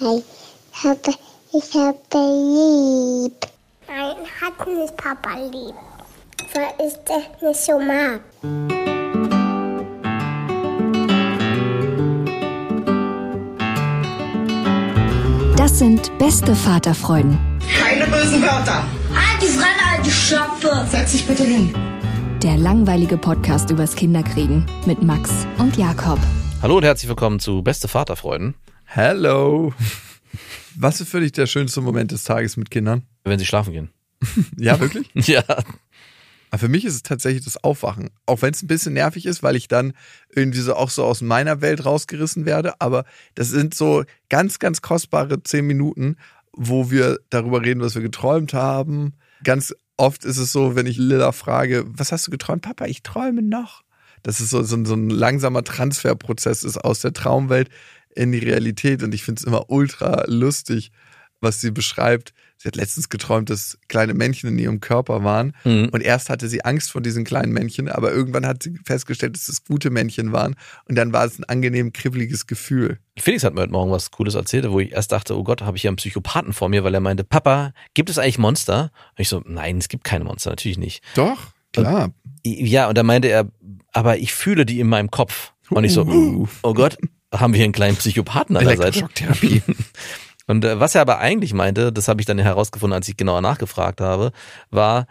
[0.00, 0.04] Ich
[0.84, 1.12] habe,
[1.52, 3.34] ich habe lieb.
[3.88, 5.74] Nein, hat nicht Papa lieb.
[6.54, 8.20] Weil ich das nicht so mag.
[15.56, 17.36] Das sind beste Vaterfreuden.
[17.76, 18.84] Keine bösen Wörter.
[19.12, 20.86] Halt die Fremde, alte Schöpfe.
[20.88, 21.74] Setz dich bitte hin.
[22.44, 26.20] Der langweilige Podcast übers Kinderkriegen mit Max und Jakob.
[26.62, 28.54] Hallo und herzlich willkommen zu Beste Vaterfreuden.
[28.90, 29.74] Hello.
[30.76, 33.02] Was ist für dich der schönste Moment des Tages mit Kindern?
[33.24, 33.90] Wenn sie schlafen gehen.
[34.56, 35.10] Ja, wirklich?
[35.14, 35.44] Ja,
[36.50, 38.08] Aber für mich ist es tatsächlich das Aufwachen.
[38.24, 39.92] Auch wenn es ein bisschen nervig ist, weil ich dann
[40.34, 42.80] irgendwie so auch so aus meiner Welt rausgerissen werde.
[42.80, 46.16] Aber das sind so ganz, ganz kostbare zehn Minuten,
[46.52, 49.12] wo wir darüber reden, was wir geträumt haben.
[49.44, 52.62] Ganz oft ist es so, wenn ich Lilla frage, was hast du geträumt?
[52.62, 53.82] Papa, ich träume noch.
[54.22, 57.68] Das ist so, so, ein- so ein langsamer Transferprozess ist aus der Traumwelt
[58.14, 59.02] in die Realität.
[59.02, 60.90] Und ich finde es immer ultra lustig,
[61.40, 62.32] was sie beschreibt.
[62.60, 65.54] Sie hat letztens geträumt, dass kleine Männchen in ihrem Körper waren.
[65.64, 65.90] Mhm.
[65.92, 69.48] Und erst hatte sie Angst vor diesen kleinen Männchen, aber irgendwann hat sie festgestellt, dass
[69.48, 70.56] es gute Männchen waren.
[70.86, 72.98] Und dann war es ein angenehm kribbeliges Gefühl.
[73.16, 75.76] Felix hat mir heute Morgen was Cooles erzählt, wo ich erst dachte, oh Gott, habe
[75.76, 78.90] ich hier einen Psychopathen vor mir, weil er meinte, Papa, gibt es eigentlich Monster?
[79.10, 81.04] Und ich so, nein, es gibt keine Monster, natürlich nicht.
[81.14, 81.38] Doch,
[81.72, 82.12] klar.
[82.44, 83.48] Ja, und dann meinte er,
[83.92, 85.52] aber ich fühle die in meinem Kopf.
[85.70, 86.96] Und ich so, oh Gott,
[87.34, 89.08] haben wir hier einen kleinen Psychopathen an der Seite?
[90.46, 93.42] Und äh, was er aber eigentlich meinte, das habe ich dann herausgefunden, als ich genauer
[93.42, 94.32] nachgefragt habe,
[94.70, 95.06] war,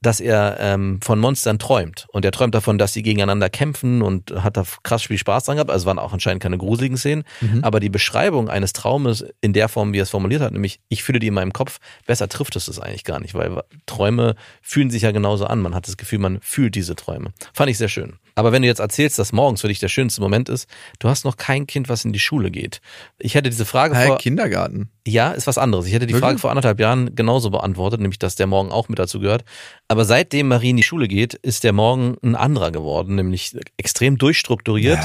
[0.00, 2.06] dass er ähm, von Monstern träumt.
[2.12, 5.56] Und er träumt davon, dass sie gegeneinander kämpfen und hat da krass viel Spaß dran
[5.56, 5.70] gehabt.
[5.70, 7.24] Also es waren auch anscheinend keine gruseligen Szenen.
[7.62, 11.02] Aber die Beschreibung eines Traumes in der Form, wie er es formuliert hat, nämlich ich
[11.02, 14.90] fühle die in meinem Kopf, besser trifft es das eigentlich gar nicht, weil Träume fühlen
[14.90, 15.60] sich ja genauso an.
[15.60, 17.30] Man hat das Gefühl, man fühlt diese Träume.
[17.52, 18.18] Fand ich sehr schön.
[18.38, 20.68] Aber wenn du jetzt erzählst, dass morgens für dich der schönste Moment ist,
[21.00, 22.80] du hast noch kein Kind, was in die Schule geht.
[23.18, 24.90] Ich hätte diese Frage Hey, vor, Kindergarten.
[25.04, 25.86] ja, ist was anderes.
[25.86, 26.24] Ich hätte die Wirklich?
[26.28, 29.44] Frage vor anderthalb Jahren genauso beantwortet, nämlich, dass der Morgen auch mit dazu gehört.
[29.88, 34.18] Aber seitdem Marie in die Schule geht, ist der Morgen ein anderer geworden, nämlich extrem
[34.18, 35.00] durchstrukturiert.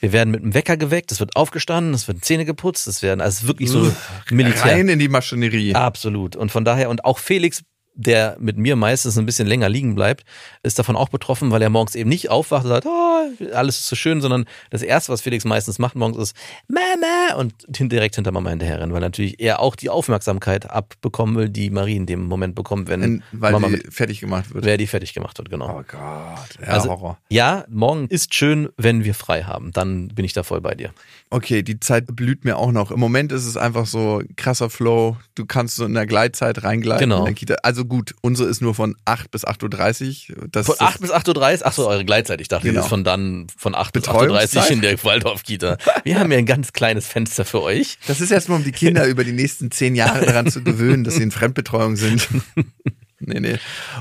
[0.00, 3.20] Wir werden mit dem Wecker geweckt, es wird aufgestanden, es werden Zähne geputzt, es werden,
[3.20, 3.92] also wirklich so
[4.30, 4.72] Militär.
[4.72, 5.74] Rein in die Maschinerie.
[5.74, 6.36] Absolut.
[6.36, 7.64] Und von daher, und auch Felix,
[7.98, 10.24] der mit mir meistens ein bisschen länger liegen bleibt,
[10.62, 13.88] ist davon auch betroffen, weil er morgens eben nicht aufwacht und sagt, oh, alles ist
[13.88, 16.36] so schön, sondern das Erste, was Felix meistens macht morgens ist,
[16.68, 21.70] Mama, und direkt hinter Mama hinterherrennen, weil natürlich er auch die Aufmerksamkeit abbekommen will, die
[21.70, 24.64] Marie in dem Moment bekommt, wenn In, weil Mama fertig gemacht wird.
[24.64, 25.80] wer die fertig gemacht wird, genau.
[25.80, 27.18] Oh Gott, ja, Also- Horror.
[27.30, 29.72] Ja, morgen ist schön, wenn wir frei haben.
[29.72, 30.92] Dann bin ich da voll bei dir.
[31.30, 32.90] Okay, die Zeit blüht mir auch noch.
[32.90, 35.16] Im Moment ist es einfach so krasser Flow.
[35.34, 37.08] Du kannst so in der Gleitzeit reingleiten.
[37.10, 37.18] Genau.
[37.20, 37.54] in der Kita.
[37.62, 40.48] Also gut, unsere ist nur von 8 bis 8.30 Uhr.
[40.50, 42.40] Das Von ist das- 8 bis 8.30 Uhr, ach so, eure Gleitzeit.
[42.40, 42.82] Ich dachte, die Genau.
[42.82, 44.62] ist von dann von 8 bis Betreuungszeit?
[44.62, 45.78] 8.30 Uhr in der Waldorf-Kita.
[46.04, 47.98] Wir haben ja ein ganz kleines Fenster für euch.
[48.06, 51.14] Das ist erstmal, um die Kinder über die nächsten zehn Jahre daran zu gewöhnen, dass
[51.16, 52.28] sie in Fremdbetreuung sind.
[53.20, 53.58] nee, nee.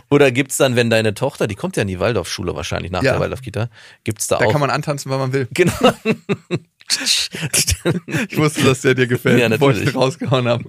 [0.10, 3.14] Oder gibt's dann, wenn deine Tochter, die kommt ja in die Waldorfschule wahrscheinlich nach Ja.
[3.14, 3.70] der Waldorf-Kita,
[4.04, 4.52] gibt's da, Da auch.
[4.52, 5.48] kann man antanzen, wann man will.
[5.54, 5.74] genau.
[8.30, 9.96] Ich wusste, dass der dir gefällt, Ja, bevor ich natürlich.
[9.96, 10.64] rausgehauen habe.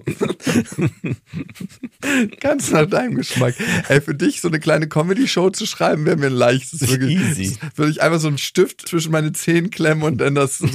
[2.39, 3.55] Ganz nach deinem Geschmack.
[3.87, 6.81] Ey, für dich so eine kleine Comedy-Show zu schreiben, wäre mir ein leichtes.
[6.89, 7.19] Wirklich.
[7.19, 7.57] Easy.
[7.75, 10.67] Würde ich einfach so einen Stift zwischen meine Zehen klemmen und dann das so,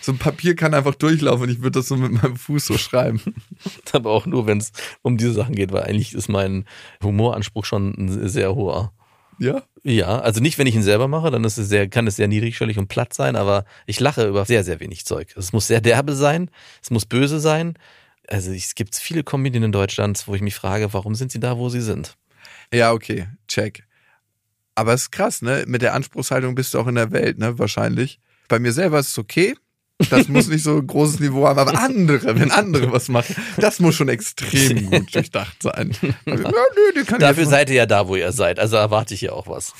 [0.00, 2.78] so ein Papier kann einfach durchlaufen und ich würde das so mit meinem Fuß so
[2.78, 3.20] schreiben.
[3.92, 4.72] Aber auch nur, wenn es
[5.02, 6.64] um diese Sachen geht, weil eigentlich ist mein
[7.02, 8.92] Humoranspruch schon ein sehr hoher.
[9.42, 9.64] Ja?
[9.82, 12.28] Ja, also nicht, wenn ich ihn selber mache, dann ist es sehr, kann es sehr
[12.28, 15.34] niedrigschwellig und platt sein, aber ich lache über sehr, sehr wenig Zeug.
[15.36, 16.48] Es muss sehr derbe sein,
[16.80, 17.74] es muss böse sein.
[18.28, 21.58] Also es gibt viele Comedien in Deutschland, wo ich mich frage, warum sind sie da,
[21.58, 22.16] wo sie sind?
[22.72, 23.82] Ja, okay, check.
[24.76, 25.64] Aber es ist krass, ne?
[25.66, 27.58] Mit der Anspruchshaltung bist du auch in der Welt, ne?
[27.58, 28.20] Wahrscheinlich.
[28.46, 29.56] Bei mir selber ist es okay.
[30.10, 33.80] Das muss nicht so ein großes Niveau haben, aber andere, wenn andere was machen, das
[33.80, 35.92] muss schon extrem gut durchdacht sein.
[36.26, 38.58] Also, ja, nö, die kann Dafür seid ihr ja da, wo ihr seid.
[38.58, 39.74] Also erwarte ich hier auch was.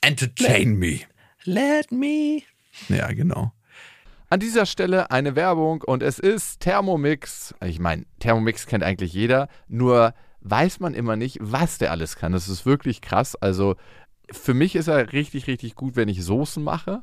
[0.00, 1.00] entertain me.
[1.44, 2.42] Let me.
[2.88, 3.52] Ja, genau.
[4.28, 7.52] An dieser Stelle eine Werbung und es ist Thermomix.
[7.64, 12.32] Ich meine, Thermomix kennt eigentlich jeder, nur weiß man immer nicht, was der alles kann.
[12.32, 13.34] Das ist wirklich krass.
[13.36, 13.74] Also
[14.30, 17.02] für mich ist er richtig, richtig gut, wenn ich Soßen mache.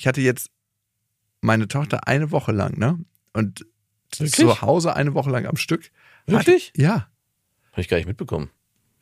[0.00, 0.48] Ich hatte jetzt
[1.42, 2.98] meine Tochter eine Woche lang, ne?
[3.34, 3.66] Und
[4.16, 4.32] Wirklich?
[4.32, 5.90] zu Hause eine Woche lang am Stück.
[6.24, 6.68] Wirklich?
[6.68, 6.92] Hatte, ja.
[7.72, 8.48] Habe ich gar nicht mitbekommen.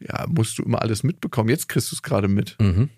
[0.01, 1.51] Ja, musst du immer alles mitbekommen.
[1.51, 2.57] Jetzt kriegst du es gerade mit.
[2.61, 2.91] Mhm.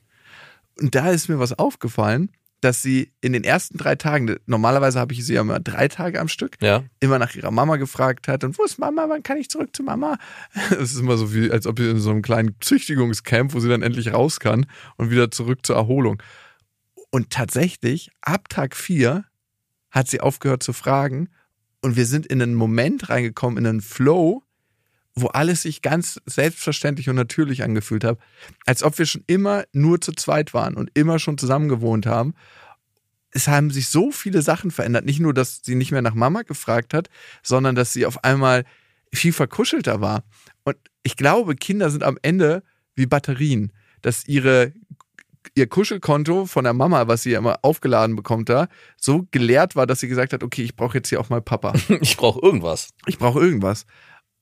[0.81, 2.31] Und da ist mir was aufgefallen,
[2.63, 6.21] dass sie in den ersten drei Tagen, normalerweise habe ich sie ja immer drei Tage
[6.23, 6.85] am Stück, Ja.
[7.01, 9.83] immer nach ihrer Mama gefragt hat und wo ist Mama, wann kann ich zurück zu
[9.83, 10.17] Mama?
[10.71, 13.69] Es ist immer so wie, als ob sie in so einem kleinen Züchtigungscamp, wo sie
[13.69, 14.65] dann endlich raus kann
[14.97, 16.23] und wieder zurück zur Erholung.
[17.11, 19.25] Und tatsächlich, ab Tag vier
[19.91, 21.29] hat sie aufgehört zu fragen
[21.83, 24.45] und wir sind in einen Moment reingekommen, in einen Flow,
[25.15, 28.19] wo alles sich ganz selbstverständlich und natürlich angefühlt hat,
[28.65, 32.35] als ob wir schon immer nur zu zweit waren und immer schon zusammen gewohnt haben.
[33.33, 35.05] Es haben sich so viele Sachen verändert.
[35.05, 37.09] Nicht nur, dass sie nicht mehr nach Mama gefragt hat,
[37.43, 38.65] sondern dass sie auf einmal
[39.13, 40.25] viel verkuschelter war.
[40.65, 42.63] Und ich glaube, Kinder sind am Ende
[42.95, 43.73] wie Batterien,
[44.03, 44.73] dass ihre
[45.55, 49.87] ihr Kuschelkonto von der Mama, was sie ja immer aufgeladen bekommt da, so geleert war,
[49.87, 51.75] dass sie gesagt hat, okay, ich brauche jetzt hier auch mal Papa.
[52.01, 52.91] Ich brauche irgendwas.
[53.07, 53.87] Ich brauche irgendwas.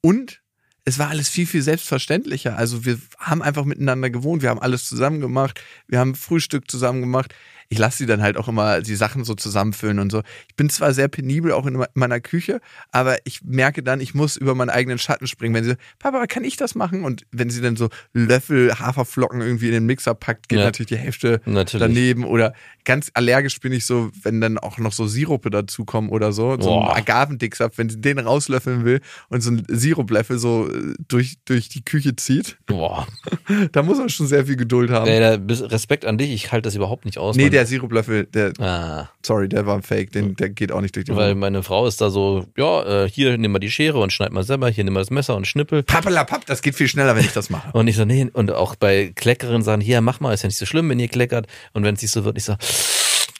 [0.00, 0.43] Und
[0.85, 2.56] es war alles viel, viel selbstverständlicher.
[2.56, 7.00] Also wir haben einfach miteinander gewohnt, wir haben alles zusammen gemacht, wir haben Frühstück zusammen
[7.00, 7.35] gemacht.
[7.70, 10.23] Ich lasse sie dann halt auch immer die Sachen so zusammenfüllen und so.
[10.49, 12.61] Ich bin zwar sehr penibel auch in meiner Küche,
[12.93, 15.55] aber ich merke dann, ich muss über meinen eigenen Schatten springen.
[15.55, 17.05] Wenn sie, Papa, kann ich das machen?
[17.05, 20.65] Und wenn sie dann so Löffel Haferflocken irgendwie in den Mixer packt, geht Ja.
[20.65, 21.87] natürlich die Hälfte Natürlich.
[21.87, 22.25] daneben.
[22.25, 22.55] Oder
[22.85, 26.53] ganz allergisch bin ich so, wenn dann auch noch so Sirupe dazukommen oder so.
[26.59, 26.94] So Boah.
[26.94, 31.69] ein Agavendicksaft, wenn sie den rauslöffeln will und so ein Siruplöffel so äh, durch, durch
[31.69, 33.06] die Küche zieht, Boah.
[33.73, 35.06] da muss man schon sehr viel Geduld haben.
[35.06, 35.19] Ey,
[35.67, 37.37] Respekt an dich, ich halte das überhaupt nicht aus.
[37.37, 41.05] nee, der Siruplöffel, der, Ah, sorry, der war fake, den, der geht auch nicht durch
[41.06, 41.40] die weil Wohnung.
[41.40, 44.44] meine Frau ist da so, ja, äh, hier nimm mal die Schere und schneid mal
[44.44, 45.82] selber, hier nimm mal das Messer und schnippel.
[45.82, 47.70] Pappelapapp, das geht viel schneller, wenn ich das mache.
[47.72, 50.56] Und ich so, nee, und auch bei Kleckerern sagen, hier, mach mal, ist ja nicht
[50.58, 51.46] so schlimm, wenn ihr kleckert.
[51.72, 52.55] Und wenn es nicht so wird, ich so,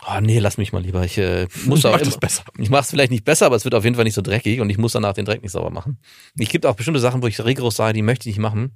[0.07, 1.05] oh nee, lass mich mal lieber.
[1.05, 2.43] Ich äh, muss auch Mach immer, besser.
[2.59, 4.71] Ich mach's vielleicht nicht besser, aber es wird auf jeden Fall nicht so dreckig und
[4.71, 5.99] ich muss danach den Dreck nicht sauber machen.
[6.39, 8.73] Ich gibt auch bestimmte Sachen, wo ich rigoros sage, die möchte ich nicht machen.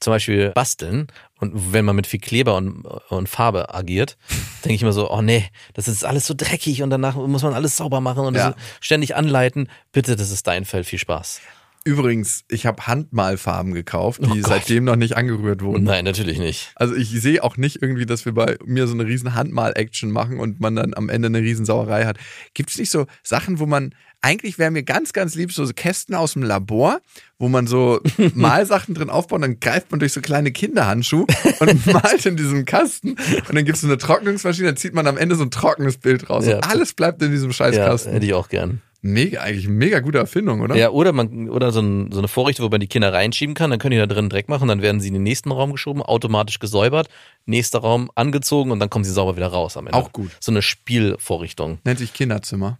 [0.00, 1.06] Zum Beispiel basteln.
[1.40, 4.16] Und wenn man mit viel Kleber und, und Farbe agiert,
[4.64, 7.54] denke ich immer so, oh nee, das ist alles so dreckig und danach muss man
[7.54, 8.54] alles sauber machen und Ja.
[8.80, 9.68] ständig anleiten.
[9.92, 10.86] Bitte, das ist dein Feld.
[10.86, 11.40] Viel Spaß.
[11.84, 15.84] Übrigens, ich habe Handmalfarben gekauft, die Oh seitdem noch nicht angerührt wurden.
[15.84, 16.72] Nein, natürlich nicht.
[16.74, 20.38] Also ich sehe auch nicht irgendwie, dass wir bei mir so eine riesen Handmal-Action machen
[20.38, 22.18] und man dann am Ende eine riesen Sauerei hat.
[22.52, 26.14] Gibt es nicht so Sachen, wo man, eigentlich wäre mir ganz, ganz lieb, so Kästen
[26.14, 27.00] aus dem Labor,
[27.38, 28.00] wo man so
[28.34, 31.26] Malsachen drin aufbaut und dann greift man durch so kleine Kinderhandschuhe
[31.60, 35.06] und malt in diesem Kasten und dann gibt es so eine Trocknungsmaschine, dann zieht man
[35.06, 36.56] am Ende so ein trockenes Bild raus Ja.
[36.56, 38.82] und alles bleibt in diesem scheiß Ja, hätte ich auch gern.
[39.00, 40.74] Mega, eigentlich eine mega gute Erfindung, oder?
[40.74, 43.70] Ja, oder man, oder so, ein, so eine Vorrichtung, wo man die Kinder reinschieben kann,
[43.70, 46.02] dann können die da drin Dreck machen, dann werden sie in den nächsten Raum geschoben,
[46.02, 47.08] automatisch gesäubert,
[47.46, 49.96] nächster Raum angezogen und dann kommen sie sauber wieder raus am Ende.
[49.96, 50.32] Auch gut.
[50.40, 51.78] So eine Spielvorrichtung.
[51.84, 52.78] Nennt sich Kinderzimmer.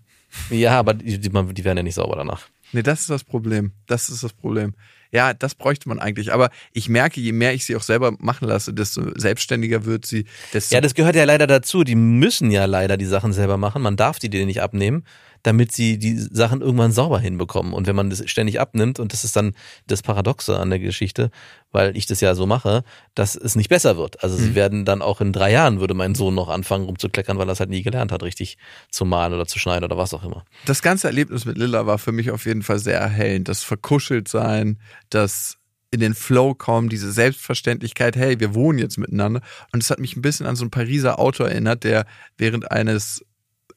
[0.50, 2.48] Ja, aber die, die, die werden ja nicht sauber danach.
[2.72, 3.72] Nee, das ist das Problem.
[3.86, 4.74] Das ist das Problem.
[5.10, 6.32] Ja, das bräuchte man eigentlich.
[6.32, 10.26] Aber ich merke, je mehr ich sie auch selber machen lasse, desto selbstständiger wird sie.
[10.52, 11.82] Desto Ja, das gehört ja leider dazu.
[11.82, 13.80] Die müssen ja leider die Sachen selber machen.
[13.80, 15.04] Man darf die denen nicht abnehmen,
[15.42, 17.72] damit sie die Sachen irgendwann sauber hinbekommen.
[17.72, 19.54] Und wenn man das ständig abnimmt, und das ist dann
[19.86, 21.30] das Paradoxe an der Geschichte,
[21.70, 22.82] weil ich das ja so mache,
[23.14, 24.22] dass es nicht besser wird.
[24.22, 27.48] Also sie werden dann auch in drei Jahren, würde mein Sohn noch anfangen rumzukleckern, weil
[27.48, 28.58] er es halt nie gelernt hat, richtig
[28.90, 30.44] zu malen oder zu schneiden oder was auch immer.
[30.66, 33.48] das ganze Erlebnis mit Lilla war für mich auf jeden Fall sehr erhellend.
[33.48, 34.78] Das Verkuscheltsein,
[35.10, 35.58] das
[35.90, 39.40] in den Flow kommen, diese Selbstverständlichkeit, hey, wir wohnen jetzt miteinander.
[39.72, 43.24] Und es hat mich ein bisschen an so einen Pariser Autor erinnert, der während eines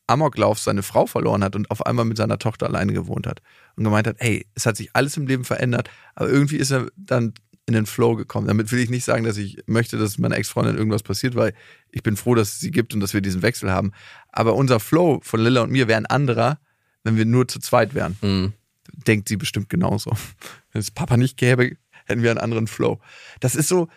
[0.07, 3.41] Amoklaufs seine Frau verloren hat und auf einmal mit seiner Tochter alleine gewohnt hat.
[3.75, 6.87] Und gemeint hat, hey, es hat sich alles im Leben verändert, aber irgendwie ist er
[6.95, 7.33] dann
[7.65, 8.47] in den Flow gekommen.
[8.47, 11.53] Damit will ich nicht sagen, dass ich möchte, dass meiner Ex-Freundin irgendwas passiert, weil
[11.91, 13.91] ich bin froh, dass es sie gibt und dass wir diesen Wechsel haben.
[14.31, 16.59] Aber unser Flow von Lilla und mir wäre ein anderer,
[17.03, 18.17] wenn wir nur zu zweit wären.
[18.21, 18.53] Mhm.
[19.07, 20.11] Denkt sie bestimmt genauso.
[20.71, 22.99] Wenn es Papa nicht gäbe, hätten wir einen anderen Flow.
[23.39, 23.87] Das ist so,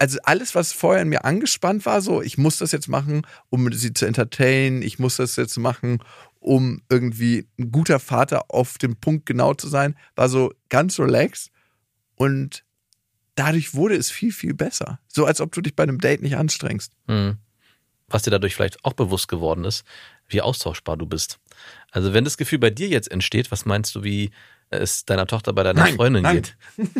[0.00, 3.70] also alles, was vorher in mir angespannt war, so, ich muss das jetzt machen, um
[3.70, 6.02] sie zu entertainen, ich muss das jetzt machen,
[6.38, 11.50] um irgendwie ein guter Vater auf dem Punkt genau zu sein, war so ganz relaxed
[12.16, 12.64] und
[13.34, 15.00] dadurch wurde es viel, viel besser.
[15.06, 16.94] So als ob du dich bei einem Date nicht anstrengst.
[17.06, 17.36] Mhm.
[18.08, 19.84] Was dir dadurch vielleicht auch bewusst geworden ist,
[20.28, 21.38] wie austauschbar du bist.
[21.90, 24.30] Also wenn das Gefühl bei dir jetzt entsteht, was meinst du, wie
[24.70, 26.36] es deiner Tochter bei deiner Nein, Freundin nein.
[26.36, 26.56] geht?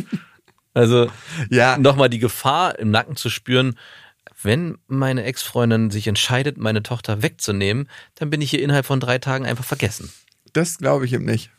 [0.74, 1.10] Also
[1.50, 3.78] Ja, nochmal die Gefahr im Nacken zu spüren,
[4.42, 9.18] wenn meine Ex-Freundin sich entscheidet, meine Tochter wegzunehmen, dann bin ich hier innerhalb von drei
[9.18, 10.10] Tagen einfach vergessen.
[10.52, 11.50] das glaube ich eben nicht.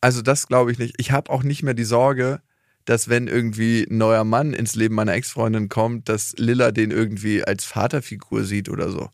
[0.00, 0.94] Also das glaube ich nicht.
[0.98, 2.40] Ich habe auch nicht mehr die Sorge,
[2.84, 7.44] dass wenn irgendwie ein neuer Mann ins Leben meiner Ex-Freundin kommt, dass Lilla den irgendwie
[7.44, 9.10] als Vaterfigur sieht oder so.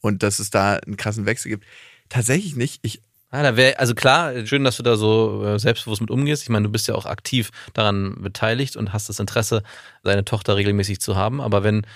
[0.00, 1.66] Und dass es da einen krassen Wechsel gibt.
[2.08, 2.78] Tatsächlich nicht.
[2.82, 3.02] Ich,
[3.32, 6.42] Ja, da wäre, also klar, schön, dass du da so äh, selbstbewusst mit umgehst.
[6.42, 9.62] Ich meine, du bist ja auch aktiv daran beteiligt und hast das Interesse,
[10.02, 11.40] deine Tochter regelmäßig zu haben.
[11.40, 11.86] Aber wenn,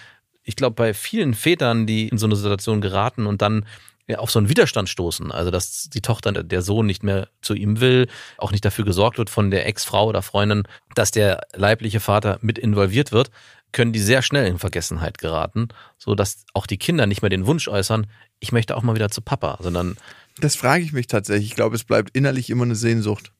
[0.44, 3.66] ich glaube, bei vielen Vätern, die in so eine Situation geraten und dann
[4.06, 7.54] ja, auf so einen Widerstand stoßen, also dass die Tochter, der Sohn nicht mehr zu
[7.54, 10.64] ihm will, auch nicht dafür gesorgt wird von der Ex-Frau oder Freundin,
[10.94, 13.30] dass der leibliche Vater mit involviert wird,
[13.72, 17.46] können die sehr schnell in Vergessenheit geraten, so dass auch die Kinder nicht mehr den
[17.46, 18.06] Wunsch äußern,
[18.40, 19.96] ich möchte auch mal wieder zu Papa, sondern
[20.40, 21.46] das frage ich mich tatsächlich.
[21.46, 23.32] Ich glaube, es bleibt innerlich immer eine Sehnsucht.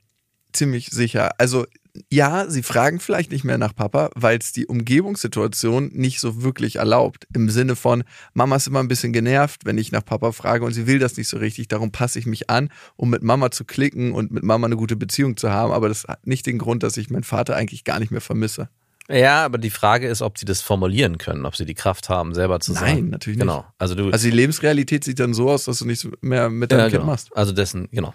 [0.52, 1.32] Ziemlich sicher.
[1.38, 1.66] Also
[2.10, 6.76] ja, sie fragen vielleicht nicht mehr nach Papa, weil es die Umgebungssituation nicht so wirklich
[6.76, 7.26] erlaubt.
[7.34, 10.72] Im Sinne von, Mama ist immer ein bisschen genervt, wenn ich nach Papa frage und
[10.72, 11.68] sie will das nicht so richtig.
[11.68, 14.96] Darum passe ich mich an, um mit Mama zu klicken und mit Mama eine gute
[14.96, 15.72] Beziehung zu haben.
[15.72, 18.68] Aber das hat nicht den Grund, dass ich meinen Vater eigentlich gar nicht mehr vermisse.
[19.10, 22.34] Ja, aber die Frage ist, ob sie das formulieren können, ob sie die Kraft haben,
[22.34, 22.86] selber zu sagen.
[22.86, 23.46] Nein, natürlich nicht.
[23.46, 23.66] Genau.
[23.78, 24.10] Also du.
[24.10, 27.00] Also die Lebensrealität sieht dann so aus, dass du nichts mehr mit deinem ja, Kind
[27.00, 27.06] genau.
[27.06, 27.36] machst.
[27.36, 28.14] Also dessen, genau.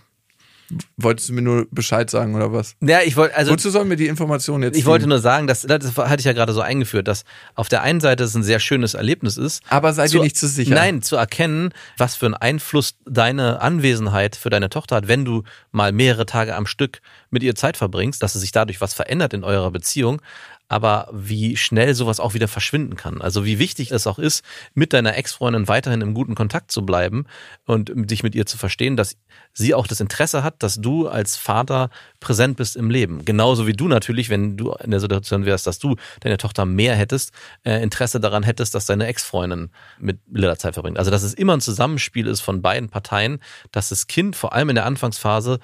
[0.98, 2.76] Wolltest du mir nur Bescheid sagen oder was?
[2.82, 5.10] Ja, ich wollte, also Wozu sollen wir die Informationen jetzt ich wollte ziehen?
[5.10, 7.24] nur sagen, dass das hatte ich ja gerade so eingeführt, dass
[7.56, 9.64] auf der einen Seite es ein sehr schönes Erlebnis ist.
[9.70, 10.76] Aber seid ihr nicht zu sicher?
[10.76, 15.44] Nein, zu erkennen, was für einen Einfluss deine Anwesenheit für deine Tochter hat, wenn du
[15.72, 19.34] mal mehrere Tage am Stück mit ihr Zeit verbringst, dass es sich dadurch was verändert
[19.34, 20.22] in eurer Beziehung.
[20.70, 23.22] Aber wie schnell sowas auch wieder verschwinden kann.
[23.22, 27.26] Also wie wichtig es auch ist, mit deiner Ex-Freundin weiterhin im guten Kontakt zu bleiben
[27.66, 29.18] und dich mit ihr zu verstehen, dass
[29.54, 33.26] sie auch das Interesse hat, dass du als Vater präsent bist im Leben.
[33.26, 36.96] Genauso wie du natürlich, wenn du in der Situation wärst, dass du deine Tochter mehr
[36.96, 37.32] hättest,
[37.64, 41.00] äh, Interesse daran hättest, dass deine Ex-Freundin mit Lilla Zeit verbringt.
[41.00, 43.40] Also dass es immer ein Zusammenspiel ist von beiden Parteien,
[43.72, 45.60] dass das Kind vor allem in der Anfangsphase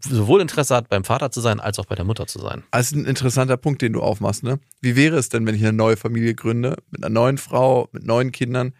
[0.00, 2.62] sowohl Interesse hat, beim Vater zu sein, als auch bei der Mutter zu sein.
[2.70, 4.42] Das ist ein interessanter Punkt, den du aufmachst.
[4.42, 4.58] Ne?
[4.80, 8.04] Wie wäre es denn, wenn ich eine neue Familie gründe, mit einer neuen Frau, mit
[8.04, 8.72] neuen Kindern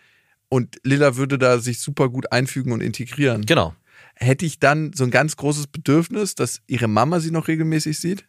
[0.49, 3.45] und Lilla würde da sich super gut einfügen und integrieren?
[3.45, 3.75] Genau.
[4.15, 8.27] Hätte ich dann so ein ganz großes Bedürfnis, dass ihre Mama sie noch regelmäßig sieht?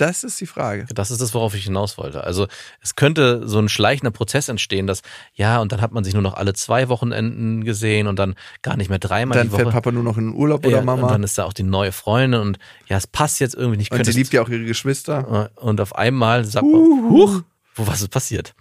[0.00, 0.86] Das ist die Frage.
[0.94, 2.24] Das ist das, worauf ich hinaus wollte.
[2.24, 2.46] Also
[2.80, 5.02] es könnte so ein schleichender Prozess entstehen, dass
[5.34, 8.76] ja, und dann hat man sich nur noch alle zwei Wochenenden gesehen und dann gar
[8.76, 9.62] nicht mehr dreimal Dann die Woche.
[9.62, 11.02] fährt Papa nur noch in den Urlaub oder ja, Mama.
[11.02, 13.92] Und dann ist da auch die neue Freundin und ja, es passt jetzt irgendwie nicht.
[13.92, 15.50] Und sie liebt ja auch ihre Geschwister.
[15.56, 16.80] Und auf einmal sagt man,
[17.10, 17.42] huch,
[17.74, 18.54] wo was ist passiert?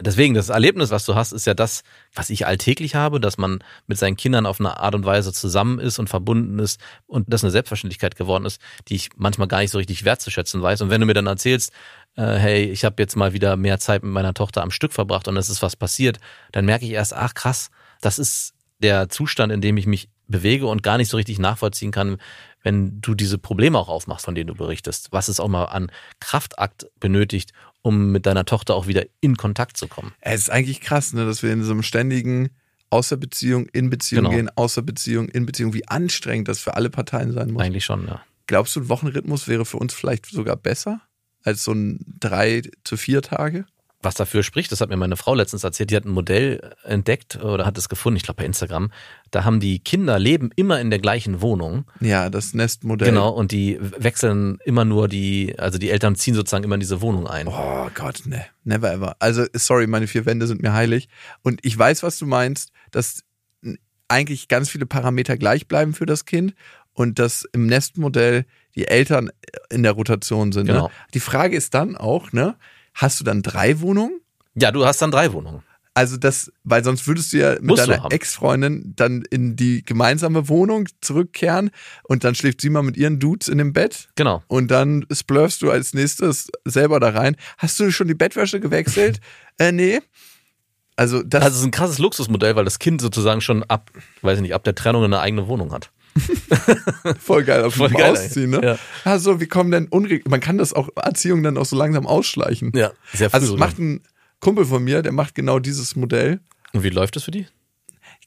[0.00, 1.82] Deswegen, das Erlebnis, was du hast, ist ja das,
[2.14, 5.78] was ich alltäglich habe, dass man mit seinen Kindern auf eine Art und Weise zusammen
[5.78, 9.70] ist und verbunden ist und das eine Selbstverständlichkeit geworden ist, die ich manchmal gar nicht
[9.70, 10.82] so richtig wertzuschätzen weiß.
[10.82, 11.72] Und wenn du mir dann erzählst,
[12.16, 15.28] äh, hey, ich habe jetzt mal wieder mehr Zeit mit meiner Tochter am Stück verbracht
[15.28, 16.18] und es ist was passiert,
[16.52, 17.70] dann merke ich erst, ach krass,
[18.00, 21.92] das ist der Zustand, in dem ich mich bewege und gar nicht so richtig nachvollziehen
[21.92, 22.18] kann,
[22.62, 25.90] wenn du diese Probleme auch aufmachst, von denen du berichtest, was es auch mal an
[26.20, 30.12] Kraftakt benötigt, um mit deiner Tochter auch wieder in Kontakt zu kommen.
[30.20, 32.50] Es ist eigentlich krass, ne, dass wir in so einem ständigen
[32.90, 34.36] außer Beziehung, in Beziehung Genau.
[34.36, 37.62] gehen, außer Beziehung, in Beziehung, wie anstrengend das für alle Parteien sein muss.
[37.62, 38.22] Eigentlich schon, ja.
[38.46, 41.00] Glaubst du, ein Wochenrhythmus wäre für uns vielleicht sogar besser
[41.42, 43.64] als so ein drei zu vier Tage?
[44.02, 47.36] Was dafür spricht, das hat mir meine Frau letztens erzählt, die hat ein Modell entdeckt
[47.42, 48.90] oder hat es gefunden, ich glaube bei Instagram.
[49.30, 51.84] Da haben die Kinder leben immer in der gleichen Wohnung.
[52.00, 53.08] Ja, das Nestmodell.
[53.08, 57.00] Genau, und die wechseln immer nur die, also die Eltern ziehen sozusagen immer in diese
[57.00, 57.46] Wohnung ein.
[57.46, 59.16] Oh Gott, ne, never ever.
[59.20, 61.08] Also, sorry, meine vier Wände sind mir heilig.
[61.42, 63.22] Und ich weiß, was du meinst, dass
[64.08, 66.54] eigentlich ganz viele Parameter gleich bleiben für das Kind
[66.92, 69.30] und dass im Nestmodell die Eltern
[69.70, 70.66] in der Rotation sind.
[70.66, 70.88] Genau.
[70.88, 70.92] Ne?
[71.14, 72.56] Die Frage ist dann auch, ne,
[72.94, 74.20] hast du dann drei Wohnungen?
[74.54, 75.62] Ja, du hast dann drei Wohnungen.
[75.94, 78.10] Also das, weil sonst würdest du ja mit Musst deiner.
[78.10, 81.70] Ex-Freundin dann in die gemeinsame Wohnung zurückkehren
[82.04, 84.42] und dann schläft sie mal mit ihren Dudes in dem Bett Genau.
[84.46, 87.36] und dann splurfst du als nächstes selber da rein.
[87.58, 89.20] Hast du schon die Bettwäsche gewechselt?
[89.58, 90.00] äh, nee.
[90.96, 93.90] Also das, Also es ist ein krasses Luxusmodell, weil das Kind sozusagen schon ab,
[94.22, 95.90] weiß ich nicht, ab der Trennung eine eigene Wohnung hat.
[97.18, 98.60] voll geil auf voll dem geil, Ausziehen, ne?
[98.62, 98.78] ja.
[99.04, 102.72] Also, wie kommen denn unreg Man kann das auch Erziehung dann auch so langsam ausschleichen.
[102.74, 104.02] Ja, sehr früh Also, es macht ein
[104.40, 106.40] Kumpel von mir, der macht genau dieses Modell.
[106.72, 107.46] Und wie läuft das für die?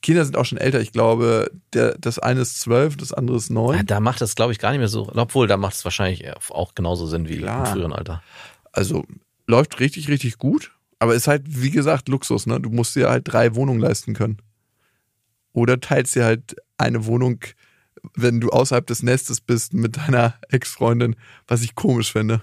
[0.02, 0.82] Kinder sind auch schon älter.
[0.82, 3.86] Ich glaube, der, das eine ist zwölf, das andere ist Ja, neun.
[3.86, 5.10] da macht das, glaube ich, gar nicht mehr so.
[5.16, 7.66] Obwohl, da macht es wahrscheinlich auch genauso Sinn wie Klar.
[7.66, 8.22] im früheren Alter.
[8.72, 9.04] Also,
[9.48, 10.72] läuft richtig, richtig gut.
[11.00, 12.60] Aber ist halt, wie gesagt, Luxus, ne?
[12.62, 14.38] Du musst dir halt drei Wohnungen leisten können.
[15.54, 17.40] Oder teilst dir halt eine Wohnung,
[18.16, 21.16] wenn du außerhalb des Nestes bist, mit deiner Ex-Freundin,
[21.48, 22.42] was ich komisch finde.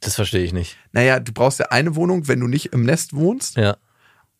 [0.00, 0.76] Das verstehe ich nicht.
[0.92, 3.76] Naja, du brauchst ja eine Wohnung, wenn du nicht im Nest wohnst Ja.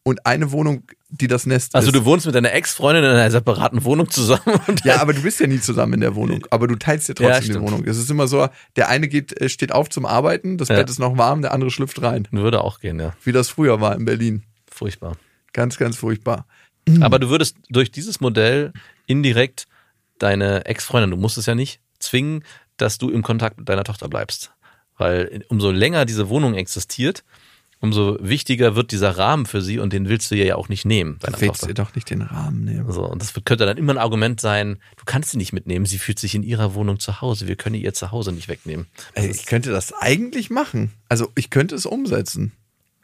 [0.02, 1.94] und eine Wohnung, die das Nest Also ist.
[1.94, 5.38] du wohnst mit deiner Ex-Freundin in einer separaten Wohnung zusammen und ja, aber du bist
[5.40, 6.44] ja nie zusammen in der Wohnung.
[6.50, 7.66] Aber du teilst dir Ja, trotzdem die stimmt.
[7.70, 7.84] Wohnung.
[7.86, 10.76] Es ist immer so, der eine geht, äh, steht auf zum Arbeiten, das Ja.
[10.76, 12.26] Bett ist noch warm, der andere schlüpft rein.
[12.32, 13.14] würde auch gehen, ja.
[13.22, 14.42] Wie das früher war in Berlin.
[14.70, 15.16] Furchtbar.
[15.52, 16.46] Ganz, ganz furchtbar.
[17.00, 18.72] Aber du würdest durch dieses Modell
[19.06, 19.68] indirekt
[20.22, 22.44] deine Ex-Freundin, du musst es ja nicht, zwingen,
[22.76, 24.52] dass du im Kontakt mit deiner Tochter bleibst.
[24.98, 27.24] Weil umso länger diese Wohnung existiert,
[27.80, 30.84] umso wichtiger wird dieser Rahmen für sie und den willst du ihr ja auch nicht
[30.84, 31.66] nehmen, Du willst Tochter.
[31.68, 32.90] dir doch nicht den Rahmen nehmen.
[32.92, 35.98] So, und das könnte dann immer ein Argument sein, du kannst sie nicht mitnehmen, sie
[35.98, 38.86] fühlt sich in ihrer Wohnung zu Hause, wir können ihr zu Hause nicht wegnehmen.
[39.14, 40.92] Ey, ich könnte das eigentlich machen.
[41.08, 42.52] Also ich könnte es umsetzen.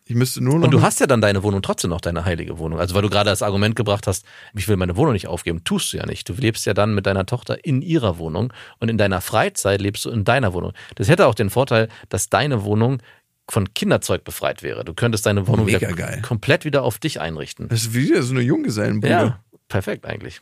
[0.09, 0.65] Ich müsste nur noch.
[0.65, 2.81] Und du hast ja dann deine Wohnung trotzdem noch, deine heilige Wohnung.
[2.81, 4.25] Also weil du gerade das Argument gebracht hast,
[4.55, 6.27] ich will meine Wohnung nicht aufgeben, tust du ja nicht.
[6.27, 10.07] Du lebst ja dann mit deiner Tochter in ihrer Wohnung und in deiner Freizeit lebst
[10.07, 10.73] du in deiner Wohnung.
[10.95, 13.03] Das hätte auch den Vorteil, dass deine Wohnung
[13.51, 14.83] von Kinderzeug befreit wäre.
[14.83, 16.23] Du könntest deine Wohnung Mega wieder geil.
[16.23, 17.69] komplett wieder auf dich einrichten.
[17.69, 19.13] das ist wieder so eine Junggesellenbude.
[19.13, 20.41] Ja, perfekt eigentlich.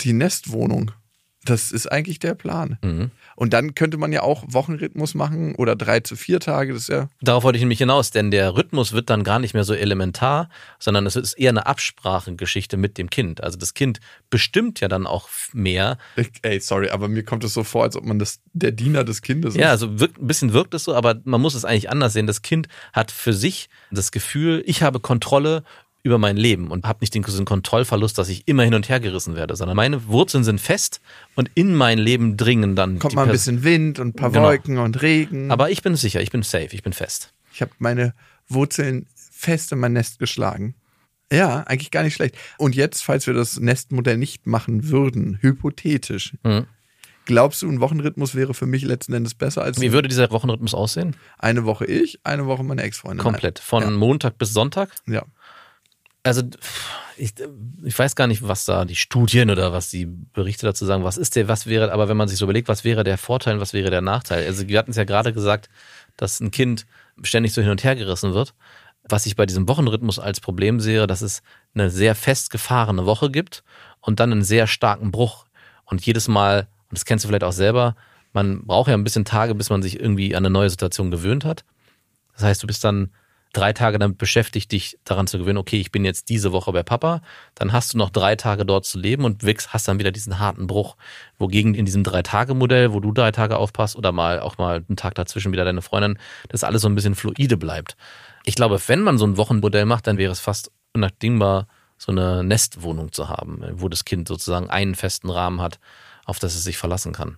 [0.00, 0.90] Die Nestwohnung.
[1.44, 2.78] Das ist eigentlich der Plan.
[2.82, 3.10] Mhm.
[3.34, 6.72] Und dann könnte man ja auch Wochenrhythmus machen oder drei zu vier Tage.
[6.72, 7.08] Das ist ja.
[7.20, 10.48] Darauf wollte ich nämlich hinaus, denn der Rhythmus wird dann gar nicht mehr so elementar,
[10.78, 13.42] sondern es ist eher eine Absprachengeschichte mit dem Kind.
[13.42, 14.00] Also das Kind
[14.30, 17.96] bestimmt ja dann auch mehr, Ich, ey, sorry, aber mir kommt es so vor, als
[17.96, 19.82] ob man das der Diener des Kindes Ja, ist.
[19.82, 22.26] also wirkt, ein bisschen wirkt es so, aber man muss es eigentlich anders sehen.
[22.26, 25.64] Das Kind hat für sich das Gefühl, ich habe Kontrolle
[26.04, 28.98] über mein Leben und habe nicht den diesen Kontrollverlust, dass ich immer hin und her
[28.98, 31.00] gerissen werde, sondern meine Wurzeln sind fest
[31.36, 34.44] und in mein Leben dringen dann Kommt mal ein bisschen Wind und ein paar Genau.
[34.46, 35.50] Wolken und Regen.
[35.52, 37.32] Aber ich bin sicher, ich bin safe, ich bin fest.
[37.52, 38.14] Ich habe meine
[38.48, 40.74] Wurzeln fest in mein Nest geschlagen.
[41.32, 42.36] Ja, eigentlich gar nicht schlecht.
[42.58, 46.66] Und jetzt, falls wir das Nestmodell nicht machen würden, hypothetisch, Mhm.
[47.24, 50.74] glaubst du, ein Wochenrhythmus wäre für mich letzten Endes besser als Wie würde dieser Wochenrhythmus
[50.74, 51.14] aussehen?
[51.38, 53.22] eine Woche ich, eine Woche meine Ex-Freundin?
[53.22, 53.60] Komplett.
[53.60, 53.90] Von Ja.
[53.90, 54.90] Montag bis Sonntag?
[55.06, 55.22] Ja.
[56.24, 56.42] Also
[57.16, 57.34] ich,
[57.82, 61.04] ich weiß gar nicht, was da die Studien oder was die Berichte dazu sagen.
[61.04, 63.54] Was ist der, was wäre, aber wenn man sich so überlegt, was wäre der Vorteil
[63.54, 64.46] und was wäre der Nachteil?
[64.46, 65.68] Also wir hatten es ja gerade gesagt,
[66.16, 66.86] dass ein Kind
[67.22, 68.54] ständig so hin und her gerissen wird.
[69.08, 71.42] Was ich bei diesem Wochenrhythmus als Problem sehe, dass es
[71.74, 73.64] eine sehr festgefahrene Woche gibt
[74.00, 75.46] und dann einen sehr starken Bruch.
[75.84, 77.96] Und jedes Mal, und das kennst du vielleicht auch selber,
[78.32, 81.44] man braucht ja ein bisschen Tage, bis man sich irgendwie an eine neue Situation gewöhnt
[81.44, 81.64] hat.
[82.34, 83.10] Das heißt, du bist dann
[83.52, 86.82] drei Tage damit beschäftigt, dich daran zu gewöhnen, okay, ich bin jetzt diese Woche bei
[86.82, 87.20] Papa,
[87.54, 90.38] dann hast du noch drei Tage dort zu leben und wächst, hast dann wieder diesen
[90.38, 90.96] harten Bruch.
[91.38, 95.14] Wogegen in diesem Drei-Tage-Modell, wo du drei Tage aufpasst oder mal auch mal einen Tag
[95.16, 97.96] dazwischen wieder deine Freundin, das alles so ein bisschen fluide bleibt.
[98.44, 101.66] Ich glaube, wenn man so ein Wochenmodell macht, dann wäre es fast unabdingbar,
[101.98, 105.78] so eine Nestwohnung zu haben, wo das Kind sozusagen einen festen Rahmen hat,
[106.24, 107.36] auf das es sich verlassen kann.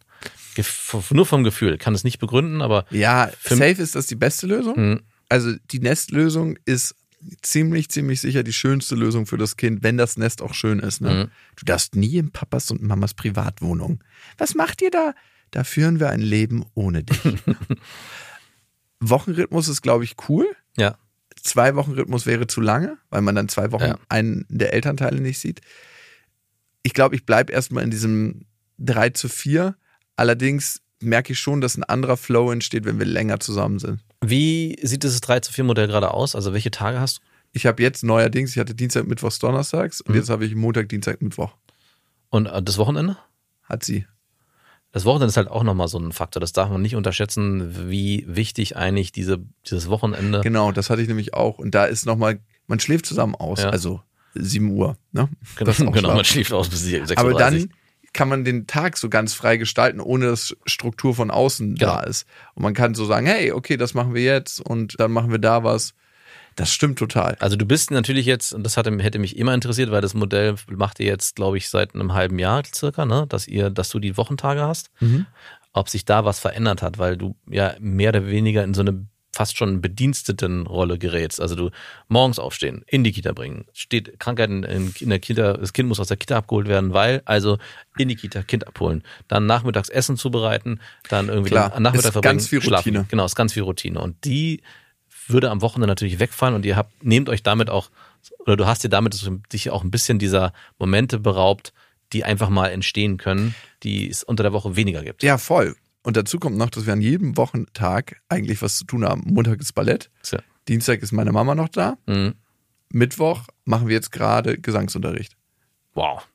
[0.55, 4.14] Gef nur vom Gefühl, kann es nicht begründen, aber Ja, Für- safe ist das die
[4.14, 5.00] beste Lösung.
[5.35, 6.94] Also die Nestlösung ist
[7.42, 11.01] ziemlich, ziemlich sicher die schönste Lösung für das Kind, wenn das Nest auch schön ist.
[11.01, 11.25] Ne?
[11.25, 11.31] Mhm.
[11.57, 14.05] Du darfst nie in Papas und Mamas Privatwohnung.
[14.38, 15.14] Was macht ihr da?
[15.51, 17.18] Da führen wir ein Leben ohne dich.
[19.01, 20.47] Wochenrhythmus ist, glaube ich, cool.
[20.77, 20.97] ja,
[21.42, 23.99] Zwei Wochen Rhythmus wäre zu lange, weil man dann zwei Wochen Ja.
[24.09, 25.61] einen der Elternteile nicht sieht.
[26.83, 28.47] Ich glaube, ich bleibe erstmal in diesem
[28.79, 29.77] 3 zu 4.
[30.16, 34.01] Allerdings merke ich schon, dass ein anderer Flow entsteht, wenn wir länger zusammen sind.
[34.25, 36.35] Wie sieht dieses 3 zu 4 Modell gerade aus?
[36.35, 37.23] Also welche Tage hast du?
[37.53, 40.17] Ich habe jetzt neuerdings, ich hatte Dienstag, Mittwochs, Donnerstags und Mhm.
[40.17, 41.53] jetzt habe ich Montag, Dienstag, Mittwoch.
[42.31, 43.17] Und äh, das Wochenende?
[43.62, 44.07] Hat sie.
[44.93, 46.40] Das Wochenende ist halt auch nochmal so ein Faktor.
[46.40, 49.38] Das darf man nicht unterschätzen, wie wichtig eigentlich diese,
[49.69, 50.40] dieses Wochenende.
[50.43, 51.59] Genau, das hatte ich nämlich auch.
[51.59, 53.71] Und da ist nochmal, man schläft zusammen aus, Ja.
[53.71, 54.01] also
[54.35, 54.97] 7 Uhr.
[55.12, 55.29] Ne?
[55.57, 57.38] Genau, genau man schläft aus bis 6.30 Aber Uhr.
[57.38, 57.71] dann
[58.14, 61.92] kann man den Tag so ganz frei gestalten, ohne dass Struktur von außen Genau.
[61.92, 62.27] da ist.
[62.55, 65.38] Und man kann so sagen, hey, okay, das machen wir jetzt und dann machen wir
[65.38, 65.92] da was.
[66.57, 67.37] Das stimmt total.
[67.40, 70.55] Also du bist natürlich jetzt, und das hatte, hätte mich immer interessiert, weil das Modell
[70.70, 73.98] macht ihr jetzt, glaube ich, seit einem halben Jahr circa, ne, dass ihr, dass du
[73.98, 74.90] die Wochentage hast.
[75.72, 79.05] Ob sich da was verändert hat, weil du ja mehr oder weniger in so eine
[79.35, 81.40] fast schon bediensteten Rolle gerätst.
[81.40, 81.70] Also du
[82.09, 86.01] morgens aufstehen, in die Kita bringen, steht Krankheiten in, in der Kita, das Kind muss
[86.01, 87.59] aus der Kita abgeholt werden, weil, also
[87.99, 92.12] in die Kita, Kind abholen, dann nachmittags Essen zubereiten, dann irgendwie Klar, den Nachmittag ist
[92.12, 92.88] verbringen, ganz viel schlafen.
[92.90, 93.07] Routine.
[93.11, 94.01] Genau, ist ganz viel Routine.
[94.01, 94.62] Und die
[95.27, 97.90] würde am Wochenende natürlich wegfallen und ihr habt, nehmt euch damit auch,
[98.38, 101.73] oder du hast dir damit dich auch ein bisschen dieser Momente beraubt,
[102.12, 105.23] die einfach mal entstehen können, die es unter der Woche weniger gibt.
[105.23, 105.77] Ja, voll.
[106.05, 109.23] Und dazu kommt noch, dass wir an jedem Wochentag eigentlich was zu tun haben.
[109.27, 110.37] Montag ist Ballett, So.
[110.69, 112.35] Dienstag ist meine Mama noch da, Mhm.
[112.90, 115.37] Mittwoch machen wir jetzt gerade Gesangsunterricht.
[115.95, 116.29] Wow.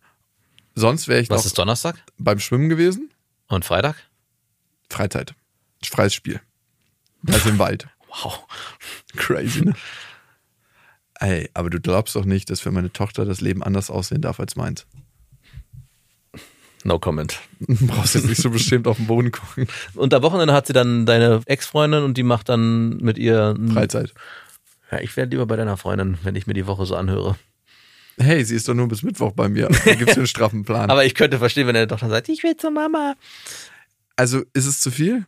[0.76, 3.12] Sonst wäre ich Was noch ist Donnerstag beim Schwimmen gewesen.
[3.48, 3.96] und Freitag?
[4.90, 5.34] Freizeit.
[5.84, 6.42] Freies Spiel.
[7.28, 7.88] Also im Wald.
[8.24, 8.48] Wow.
[9.18, 9.76] Crazy, ne?
[11.20, 14.40] Ey, aber du glaubst doch nicht, dass für meine Tochter das Leben anders aussehen darf
[14.40, 14.88] als meins.
[16.84, 17.40] No comment.
[17.60, 19.68] Du brauchst jetzt nicht so bestimmt auf den Boden gucken.
[19.96, 23.56] Unter Wochenende hat sie dann deine Ex-Freundin und die macht dann mit ihr.
[23.74, 24.14] Freizeit.
[24.92, 27.36] Ja, ich wäre lieber bei deiner Freundin, wenn ich mir die Woche so anhöre.
[28.18, 29.70] Hey, sie ist doch nur bis Mittwoch bei mir.
[29.86, 30.90] Da gibt's einen straffen Plan.
[30.92, 33.16] Aber ich könnte verstehen, wenn deine Tochter sagt, ich will zur Mama.
[34.18, 35.26] also, ist es zu viel?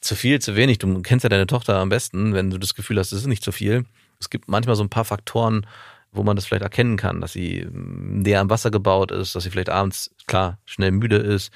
[0.00, 0.78] Zu viel, zu wenig.
[0.78, 3.44] Du kennst ja deine Tochter am besten, wenn du das Gefühl hast, es ist nicht
[3.44, 3.84] zu viel.
[4.18, 5.66] Es gibt manchmal so ein paar Faktoren,
[6.12, 9.44] wo man das vielleicht erkennen kann, dass sie mm, näher am Wasser gebaut ist, dass
[9.44, 11.52] sie vielleicht abends, klar, schnell müde ist,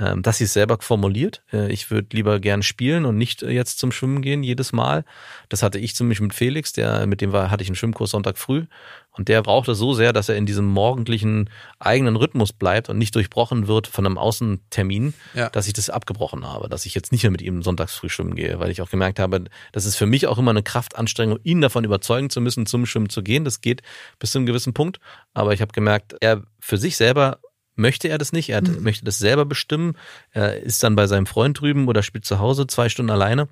[0.00, 1.42] ähm, dass sie es selber formuliert.
[1.52, 5.04] Äh, Ich würde lieber gern spielen und nicht äh, jetzt zum Schwimmen gehen jedes Mal.
[5.50, 8.38] Das hatte ich ziemlich mit Felix, der mit dem war, hatte ich einen Schwimmkurs Sonntag
[8.38, 8.64] früh
[9.12, 13.14] und der brauchte so sehr, dass er in diesem morgendlichen eigenen Rhythmus bleibt und nicht
[13.14, 15.50] durchbrochen wird von einem Außentermin, Ja.
[15.50, 18.34] dass ich das abgebrochen habe, dass ich jetzt nicht mehr mit ihm sonntags früh schwimmen
[18.36, 21.60] gehe, weil ich auch gemerkt habe, das ist für mich auch immer eine Kraftanstrengung, ihn
[21.60, 23.44] davon überzeugen zu müssen, zum Schwimmen zu gehen.
[23.44, 23.82] Das geht
[24.18, 25.00] bis zu einem gewissen Punkt,
[25.34, 27.38] aber ich habe gemerkt, er für sich selber
[27.74, 29.96] möchte er das nicht, er hat, möchte das selber bestimmen,
[30.30, 33.48] er ist dann bei seinem Freund drüben oder spielt zu Hause zwei Stunden alleine.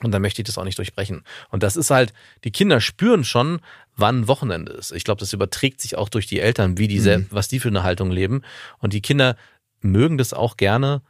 [0.00, 1.24] Und dann möchte ich das auch nicht durchbrechen.
[1.50, 2.12] Und das ist halt,
[2.44, 3.60] die Kinder spüren schon,
[3.96, 4.92] wann Wochenende ist.
[4.92, 7.66] Ich glaube, das überträgt sich auch durch die Eltern, wie die, sel- was die für
[7.66, 8.42] eine Haltung leben.
[8.78, 9.36] Und die Kinder
[9.80, 11.02] mögen das auch gerne,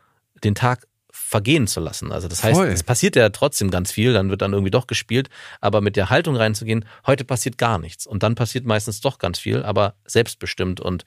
[0.43, 2.13] den Tag vergehen zu lassen.
[2.13, 2.69] Also das heißt, Voll.
[2.69, 5.29] es passiert ja trotzdem ganz viel, dann wird dann irgendwie doch gespielt,
[5.61, 8.07] aber mit der Haltung reinzugehen, heute passiert gar nichts.
[8.07, 11.05] Und dann passiert meistens doch ganz viel, aber selbstbestimmt und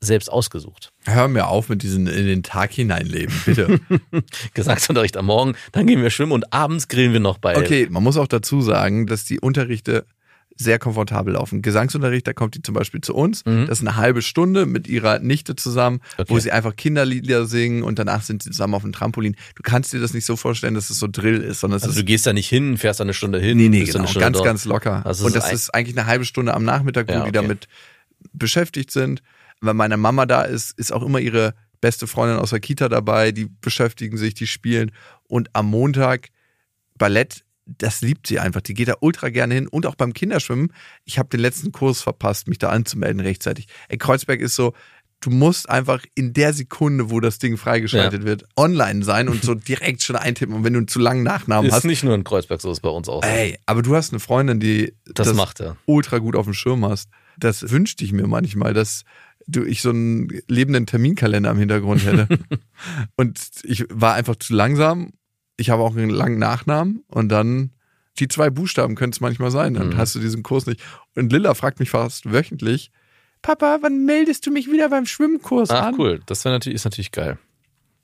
[0.00, 0.92] selbst ausgesucht.
[1.04, 3.80] Hör mir auf mit diesen in den Tag hineinleben, bitte.
[4.54, 7.56] Gesangsunterricht am Morgen, dann gehen wir schwimmen und abends grillen wir noch bei.
[7.56, 10.06] Okay, man muss auch dazu sagen, dass die Unterrichte
[10.56, 11.62] sehr komfortabel laufen.
[11.62, 13.44] Gesangsunterricht, da kommt die zum Beispiel zu uns.
[13.44, 16.28] Das ist eine halbe Stunde mit ihrer Nichte zusammen, Okay.
[16.28, 19.36] wo sie einfach Kinderlieder singen und danach sind sie zusammen auf dem Trampolin.
[19.54, 21.92] Du kannst dir das nicht so vorstellen, dass es so Drill ist, sondern es Also
[21.92, 24.00] ist du gehst da nicht hin, fährst da eine Stunde hin, Nee, nee, genau.
[24.00, 24.46] eine Stunde Ganz, dort.
[24.46, 25.06] ganz locker.
[25.06, 27.32] Also und das ist eigentlich eine halbe Stunde am Nachmittag, wo Ja, die okay.
[27.32, 27.68] damit
[28.34, 29.22] beschäftigt sind.
[29.60, 33.32] Wenn meine Mama da ist, ist auch immer ihre beste Freundin aus der Kita dabei.
[33.32, 34.90] Die beschäftigen sich, die spielen.
[35.28, 36.28] Und am Montag
[36.96, 38.60] Ballett, das liebt sie einfach.
[38.60, 39.68] Die geht da ultra gerne hin.
[39.68, 40.72] Und auch beim Kinderschwimmen.
[41.04, 43.66] Ich habe den letzten Kurs verpasst, mich da anzumelden rechtzeitig.
[43.88, 44.74] Ey, Kreuzberg ist so,
[45.20, 49.54] du musst einfach in der Sekunde, wo das Ding freigeschaltet wird, online sein und so
[49.68, 50.54] direkt schon eintippen.
[50.54, 52.80] Und wenn du einen zu langen Nachnamen Ist hast, nicht nur in Kreuzberg so, ist
[52.80, 53.22] bei uns auch.
[53.22, 55.76] Ey, aber du hast eine Freundin, die Das macht er.
[55.86, 57.10] ultra gut auf dem Schirm hast.
[57.38, 59.04] Das wünschte ich mir manchmal, dass
[59.50, 62.26] du ich so einen lebenden Terminkalender im Hintergrund hätte.
[63.16, 65.12] und ich war einfach zu langsam.
[65.56, 67.70] Ich habe auch einen langen Nachnamen und dann
[68.18, 69.74] die zwei Buchstaben können es manchmal sein.
[69.74, 69.96] Dann Mhm.
[69.96, 70.80] hast du diesen Kurs nicht.
[71.14, 72.90] Und Lilla fragt mich fast wöchentlich,
[73.42, 75.94] Papa, wann meldest du mich wieder beim Schwimmkurs Ach an?
[75.98, 77.38] cool, das natürlich, ist natürlich geil.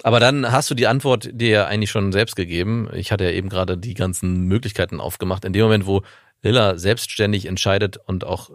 [0.03, 2.89] Aber dann hast du die Antwort dir ja eigentlich schon selbst gegeben.
[2.95, 5.45] Ich hatte ja eben gerade die ganzen Möglichkeiten aufgemacht.
[5.45, 6.03] In dem Moment, wo
[6.43, 8.51] Lilla selbstständig entscheidet und auch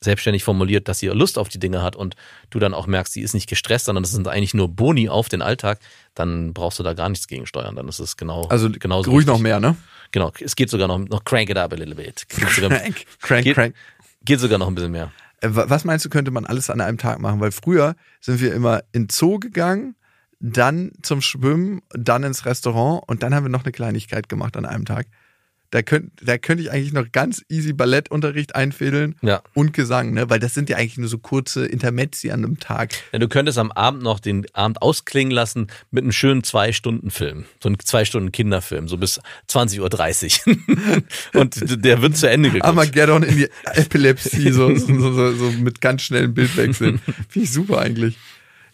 [0.00, 2.14] selbstständig formuliert, dass sie Lust auf die Dinge hat und
[2.50, 5.28] du dann auch merkst, sie ist nicht gestresst, sondern es sind eigentlich nur Boni auf
[5.28, 5.78] den Alltag,
[6.14, 7.76] dann brauchst du da gar nichts gegen steuern.
[7.76, 9.32] Dann ist es genau Also genauso ruhig richtig.
[9.34, 9.76] noch mehr, ne?
[10.12, 12.28] Genau, es geht sogar noch, noch crank it up a little bit.
[12.28, 13.74] Geht sogar, Crank, crank, geht, crank.
[14.24, 15.10] geht sogar noch ein bisschen mehr.
[15.40, 17.40] Äh, wa- Was meinst du, könnte man alles an einem Tag machen?
[17.40, 19.96] Weil früher sind wir immer in Zoo gegangen,
[20.38, 24.66] dann zum Schwimmen, dann ins Restaurant und dann haben wir noch eine Kleinigkeit gemacht an
[24.66, 25.06] einem Tag.
[25.70, 29.42] Da könnte da könnte ich eigentlich noch ganz easy Ballettunterricht einfädeln Ja.
[29.54, 30.30] und Gesang, ne?
[30.30, 32.92] Weil das sind ja eigentlich nur so kurze Intermezzi an einem Tag.
[33.12, 37.44] Ja, du könntest am Abend noch den Abend ausklingen lassen mit einem schönen Zwei-Stunden-Film.
[37.62, 41.02] So ein Zwei-Stunden-Kinderfilm, so bis 20.30 Uhr.
[41.40, 42.64] Und der wird zu Ende geguckt.
[42.64, 47.00] Armageddon in die Epilepsie, so, so, so, so, so mit ganz schnellen Bildwechseln.
[47.28, 48.16] Finde ich super eigentlich.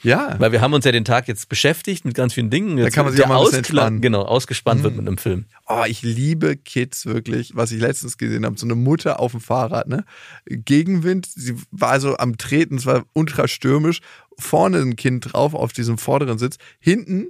[0.02, 0.34] Ja.
[0.38, 2.78] Weil wir haben uns ja den Tag jetzt beschäftigt mit ganz vielen Dingen.
[2.78, 3.96] Jetzt kann man sich auch mal ein bisschen entspannen.
[3.96, 4.02] Mhm.
[4.02, 5.46] Genau, ausgespannt wird mit einem Film.
[5.68, 8.58] Oh, ich liebe Kids wirklich, was ich letztens gesehen habe.
[8.58, 10.04] So eine Mutter auf dem Fahrrad, ne?
[10.46, 14.00] Gegenwind, sie war also am Treten, es war ultra stürmisch.
[14.38, 16.56] Vorne ein Kind drauf auf diesem vorderen Sitz.
[16.80, 17.28] Hinten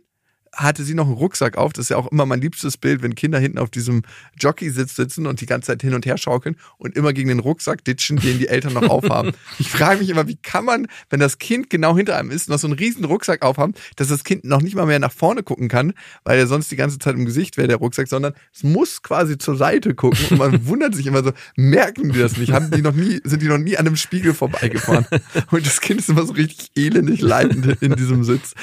[0.54, 1.72] hatte sie noch einen Rucksack auf.
[1.72, 4.02] Das ist ja auch immer mein liebstes Bild, wenn Kinder hinten auf diesem
[4.38, 7.84] Jockey-Sitz sitzen und die ganze Zeit hin und her schaukeln und immer gegen den Rucksack
[7.84, 9.32] ditchen, den die Eltern noch aufhaben.
[9.58, 12.58] Ich frage mich immer, wie kann man, wenn das Kind genau hinter einem ist, noch
[12.58, 15.68] so einen riesen Rucksack aufhaben, dass das Kind noch nicht mal mehr nach vorne gucken
[15.68, 15.92] kann,
[16.24, 19.38] weil er sonst die ganze Zeit im Gesicht wäre, der Rucksack, sondern es muss quasi
[19.38, 22.52] zur Seite gucken und man wundert sich immer so, merken die das nicht?
[22.52, 25.06] Haben die noch nie, sind die noch nie an einem Spiegel vorbeigefahren?
[25.50, 28.54] Und das Kind ist immer so richtig elendig leidend in diesem Sitz.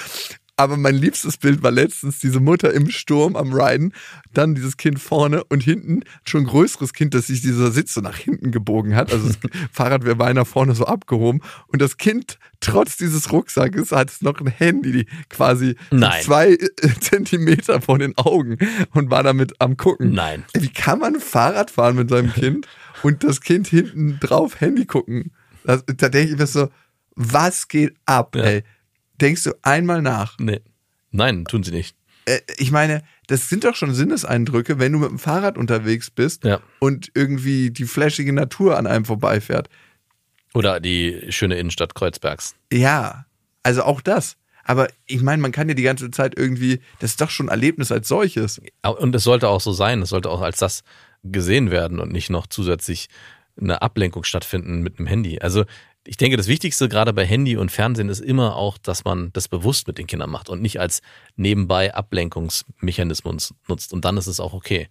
[0.59, 3.93] Aber mein liebstes Bild war letztens diese Mutter im Sturm am Riden,
[4.33, 8.01] dann dieses Kind vorne und hinten schon ein größeres Kind, das sich dieser Sitz so
[8.01, 9.13] nach hinten gebogen hat.
[9.13, 9.37] Also das
[9.71, 11.41] Fahrrad wäre beinahe vorne so abgehoben.
[11.67, 16.21] Und das Kind, trotz dieses Rucksackes, hat es noch ein Handy quasi Nein.
[16.23, 16.67] zwei äh,
[16.99, 18.57] Zentimeter vor den Augen
[18.93, 20.11] und war damit am Gucken.
[20.11, 20.43] Nein.
[20.53, 22.67] Wie kann man Fahrrad fahren mit seinem Kind
[23.03, 25.31] und das Kind hinten drauf Handy gucken?
[25.63, 26.67] Das, da denke ich mir so,
[27.15, 28.43] was geht ab, Ja.
[28.43, 28.63] ey?
[29.21, 30.37] Denkst du einmal nach?
[30.39, 30.61] Nee.
[31.11, 31.95] Nein, tun sie nicht.
[32.25, 36.43] Äh, ich meine, das sind doch schon Sinneseindrücke, wenn du mit dem Fahrrad unterwegs bist
[36.43, 36.59] Ja.
[36.79, 39.69] und irgendwie die flashige Natur an einem vorbeifährt.
[40.53, 42.55] Oder die schöne Innenstadt Kreuzbergs.
[42.71, 43.25] Ja,
[43.63, 44.35] also auch das.
[44.63, 47.51] Aber ich meine, man kann ja die ganze Zeit irgendwie, das ist doch schon ein
[47.51, 48.61] Erlebnis als solches.
[48.99, 50.83] Und es sollte auch so sein, es sollte auch als das
[51.23, 53.09] gesehen werden und nicht noch zusätzlich
[53.59, 55.39] eine Ablenkung stattfinden mit einem Handy.
[55.39, 55.65] Also
[56.09, 59.47] ich denke, das Wichtigste gerade bei Handy und Fernsehen ist immer auch, dass man das
[59.47, 61.03] bewusst mit den Kindern macht und nicht als
[61.35, 63.93] nebenbei Ablenkungsmechanismus nutzt.
[63.93, 64.89] Und dann ist es auch okay.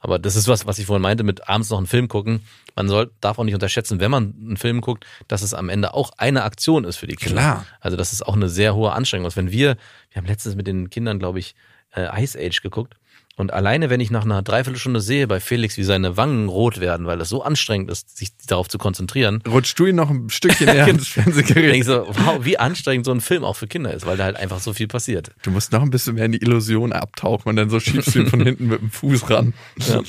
[0.00, 2.40] Aber das ist was, was ich vorhin meinte, mit abends noch einen Film gucken.
[2.74, 5.94] Man soll, darf auch nicht unterschätzen, wenn man einen Film guckt, dass es am Ende
[5.94, 7.40] auch eine Aktion ist für die Kinder.
[7.40, 7.66] Klar.
[7.78, 9.28] Also das ist auch eine sehr hohe Anstrengung.
[9.28, 9.36] ist.
[9.36, 9.76] Wenn wir,
[10.10, 11.54] wir haben letztens mit den Kindern, glaube ich,
[11.94, 12.96] äh, Ice Age geguckt.
[13.40, 17.06] Und alleine, wenn ich nach einer Dreiviertelstunde sehe bei Felix, wie seine Wangen rot werden,
[17.06, 20.66] weil das so anstrengend ist, sich darauf zu konzentrieren, Rutschst du ihn noch ein Stückchen
[20.72, 21.64] näher ans Fernsehgerät?
[21.64, 24.24] denke ich so, wow, wie anstrengend so ein Film auch für Kinder ist, weil da
[24.24, 25.30] halt einfach so viel passiert.
[25.42, 28.20] Du musst noch ein bisschen mehr in die Illusion abtauchen und dann so schiebst du
[28.20, 29.54] ihn von hinten mit dem Fuß ran.
[29.78, 30.02] Ja.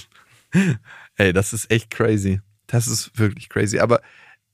[1.15, 2.41] Ey, das ist echt crazy.
[2.67, 3.79] Das ist wirklich crazy.
[3.79, 4.01] Aber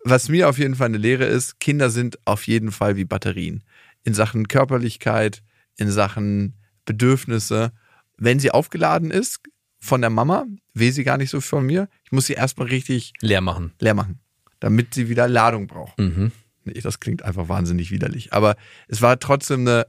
[0.03, 3.63] was mir auf jeden Fall eine Lehre ist, Kinder sind auf jeden Fall wie Batterien.
[4.03, 5.41] In Sachen Körperlichkeit,
[5.77, 6.53] in Sachen
[6.85, 7.71] Bedürfnisse.
[8.17, 9.39] Wenn sie aufgeladen ist
[9.79, 11.87] von der Mama, will sie gar nicht so von mir.
[12.03, 13.73] Ich muss sie erstmal richtig Leer machen.
[13.79, 14.19] leer machen,
[14.59, 15.97] damit sie wieder Ladung braucht.
[15.99, 16.31] Mhm.
[16.65, 18.33] Nee, das klingt einfach wahnsinnig widerlich.
[18.33, 18.55] Aber
[18.87, 19.87] es war trotzdem eine,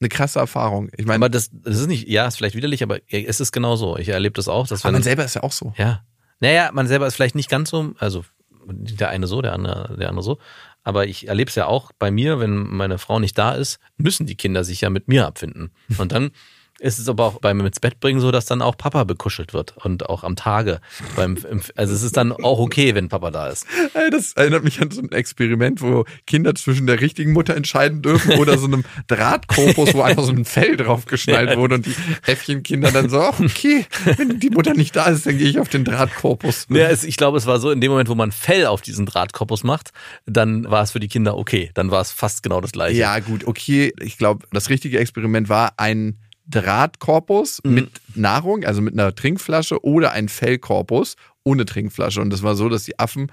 [0.00, 0.90] eine krasse Erfahrung.
[0.96, 3.76] Ich meine, Aber das, das ist nicht, ja, ist vielleicht widerlich, aber es ist genau
[3.76, 3.96] so.
[3.96, 5.72] Ich erlebe das auch, dass aber man selber ist ja auch so.
[5.76, 6.04] ja,
[6.40, 8.24] naja, man selber ist vielleicht nicht ganz so, also
[8.66, 10.38] der eine so, der andere, der andere so.
[10.82, 14.26] Aber ich erlebe es ja auch bei mir, wenn meine Frau nicht da ist, müssen
[14.26, 15.70] die Kinder sich ja mit mir abfinden.
[15.98, 16.30] Und dann
[16.80, 19.74] ist es aber auch beim ins Bett bringen so, dass dann auch Papa bekuschelt wird
[19.84, 20.80] und auch am Tage.
[21.16, 23.66] Beim, im- also es ist dann auch okay, wenn Papa da ist.
[24.10, 28.32] Das erinnert mich an so ein Experiment, wo Kinder zwischen der richtigen Mutter entscheiden dürfen
[28.38, 31.94] oder so einem Drahtkorpus, wo einfach so ein Fell draufgeschnallt wurde und die
[32.26, 35.68] Äffchenkinder dann so, ach, okay, wenn die Mutter nicht da ist, dann gehe ich auf
[35.68, 36.66] den Drahtkorpus.
[36.70, 39.06] Ja, es, ich glaube, es war so, in dem Moment, wo man Fell auf diesen
[39.06, 39.90] Drahtkorpus macht,
[40.26, 41.70] dann war es für die Kinder okay.
[41.74, 42.98] Dann war es fast genau das gleiche.
[42.98, 43.92] Ja, gut, okay.
[44.00, 50.12] Ich glaube, das richtige Experiment war ein Drahtkorpus mit Nahrung, also mit einer Trinkflasche oder
[50.12, 52.20] ein Fellkorpus ohne Trinkflasche.
[52.20, 53.30] Und das war so, dass die Affen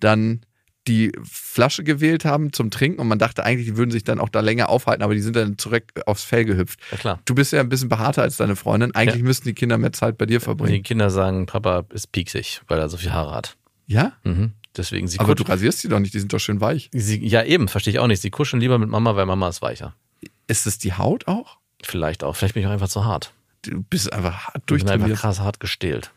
[0.00, 0.40] dann
[0.86, 4.30] die Flasche gewählt haben zum Trinken und man dachte eigentlich, die würden sich dann auch
[4.30, 6.80] da länger aufhalten, aber die sind dann zurück aufs Fell gehüpft.
[6.90, 7.18] Ja, klar.
[7.26, 8.94] Du bist ja ein bisschen behaarter als deine Freundin.
[8.94, 9.24] Eigentlich Ja.
[9.26, 10.82] müssten die Kinder mehr Zeit bei dir Die verbringen.
[10.82, 13.56] Kinder sagen, Papa ist pieksig, weil er so viel Haare hat.
[13.86, 14.12] Ja?
[14.24, 14.52] Mhm.
[14.76, 16.88] Deswegen sie Aber du rasierst die doch nicht, die sind doch schön weich.
[16.94, 18.22] Sie, ja, eben, verstehe ich auch nicht.
[18.22, 19.94] Sie kuscheln lieber mit Mama, weil Mama ist weicher.
[20.46, 21.58] Ist es die Haut auch?
[21.82, 22.36] Vielleicht auch.
[22.36, 23.32] Vielleicht bin ich auch einfach zu hart.
[23.62, 26.12] Du bist einfach hart Ich bin einfach krass hart gestählt.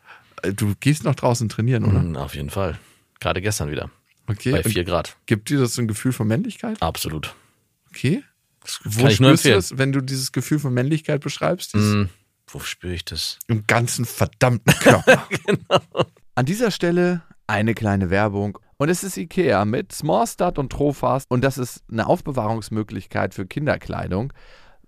[0.56, 2.00] Du gehst noch draußen trainieren, oder?
[2.00, 2.80] Mhm, auf jeden Fall.
[3.20, 3.92] Gerade gestern wieder.
[4.28, 4.52] Okay.
[4.52, 5.18] Bei Und vier Grad.
[5.26, 6.82] Gibt dir das so ein Gefühl von Männlichkeit?
[6.82, 7.36] Absolut.
[7.90, 8.24] Okay.
[8.62, 9.56] Das Wo kann ich nur spürst du empfehlen.
[9.56, 11.76] das, wenn du dieses Gefühl von Männlichkeit beschreibst?
[11.76, 12.10] Mhm.
[12.48, 13.40] Wo spüre ich das?
[13.48, 15.28] Im ganzen verdammten Körper.
[16.36, 18.58] An dieser Stelle eine kleine Werbung.
[18.78, 21.30] Und es ist IKEA mit Smallstart und Trofast.
[21.30, 24.34] Und das ist eine Aufbewahrungsmöglichkeit für Kinderkleidung,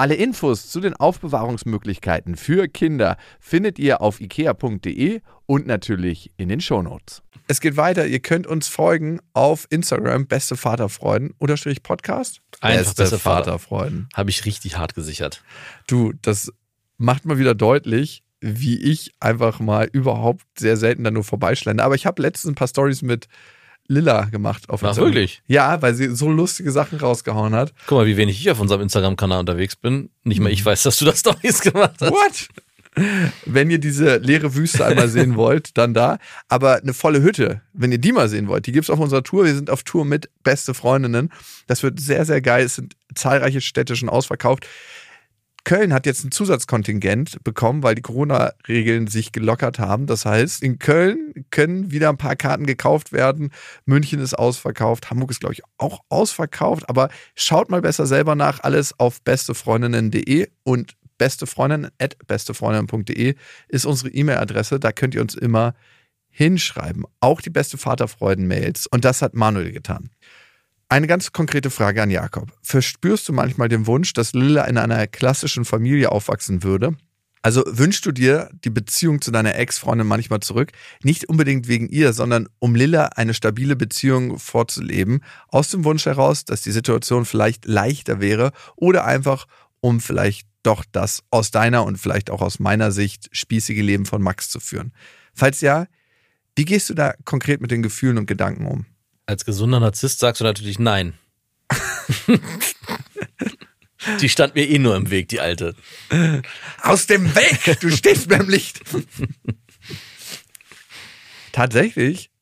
[0.00, 6.62] Alle Infos zu den Aufbewahrungsmöglichkeiten für Kinder findet ihr auf ikea.de und natürlich in den
[6.62, 7.20] Shownotes.
[7.48, 8.06] Es geht weiter.
[8.06, 12.40] Ihr könnt uns folgen auf Instagram, beste Vaterfreuden, unterstrich Podcast.
[12.62, 13.44] Einfach beste Vater.
[13.44, 14.08] Vaterfreuden.
[14.14, 15.44] Habe ich richtig hart gesichert.
[15.86, 16.50] Du, das
[16.96, 21.84] macht mal wieder deutlich, wie ich einfach mal überhaupt sehr selten da nur vorbeischlende.
[21.84, 23.28] Aber ich habe letztens ein paar Stories mit
[23.90, 25.12] Lilla gemacht auf Ach, Instagram.
[25.12, 25.42] wirklich?
[25.48, 27.74] Ja, weil sie so lustige Sachen rausgehauen hat.
[27.86, 30.10] Guck mal, wie wenig ich auf unserem Instagram-Kanal unterwegs bin.
[30.22, 32.10] Nicht mal ich weiß, dass du das Stories gemacht hast.
[32.12, 32.48] What?
[33.46, 36.18] Wenn ihr diese leere Wüste einmal sehen wollt, dann da.
[36.48, 39.44] Aber eine volle Hütte, wenn ihr die mal sehen wollt, die gibt's auf unserer Tour.
[39.44, 41.32] Wir sind auf Tour mit beste Freundinnen.
[41.66, 42.64] Das wird sehr, sehr geil.
[42.64, 44.66] Es sind zahlreiche Städte schon ausverkauft.
[45.64, 50.06] Köln hat jetzt ein Zusatzkontingent bekommen, weil die Corona-Regeln sich gelockert haben.
[50.06, 53.50] Das heißt, in Köln können wieder ein paar Karten gekauft werden.
[53.84, 55.10] München ist ausverkauft.
[55.10, 56.88] Hamburg ist, glaube ich, auch ausverkauft.
[56.88, 58.60] Aber schaut mal besser selber nach.
[58.60, 61.90] Alles auf bestefreundinnen.de und bestefreundinnen
[62.26, 63.34] bestefreundinnen.de
[63.68, 64.80] ist unsere E-Mail-Adresse.
[64.80, 65.74] Da könnt ihr uns immer
[66.30, 67.04] hinschreiben.
[67.20, 68.86] Auch die beste Vaterfreuden-Mails.
[68.86, 70.10] Und das hat Manuel getan.
[70.90, 72.50] Eine ganz konkrete Frage an Jakob.
[72.62, 76.96] Verspürst du manchmal den Wunsch, dass Lilla in einer klassischen Familie aufwachsen würde?
[77.42, 80.72] Also wünschst du dir die Beziehung zu deiner Ex-Freundin manchmal zurück?
[81.04, 85.22] Nicht unbedingt wegen ihr, sondern um Lilla eine stabile Beziehung vorzuleben.
[85.46, 89.46] Aus dem Wunsch heraus, dass die Situation vielleicht leichter wäre oder einfach
[89.78, 94.20] um vielleicht doch das aus deiner und vielleicht auch aus meiner Sicht spießige Leben von
[94.20, 94.92] Max zu führen.
[95.34, 95.86] Falls ja,
[96.56, 98.86] wie gehst du da konkret mit den Gefühlen und Gedanken um?
[99.30, 101.14] Als gesunder Narzisst sagst du natürlich nein.
[104.20, 105.76] die stand mir eh nur im Weg, die alte.
[106.82, 107.78] Aus dem Weg!
[107.78, 108.80] Du stehst mir im Licht!
[111.52, 112.32] Tatsächlich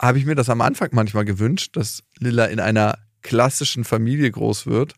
[0.00, 4.64] habe ich mir das am Anfang manchmal gewünscht, dass Lilla in einer klassischen Familie groß
[4.64, 4.94] wird.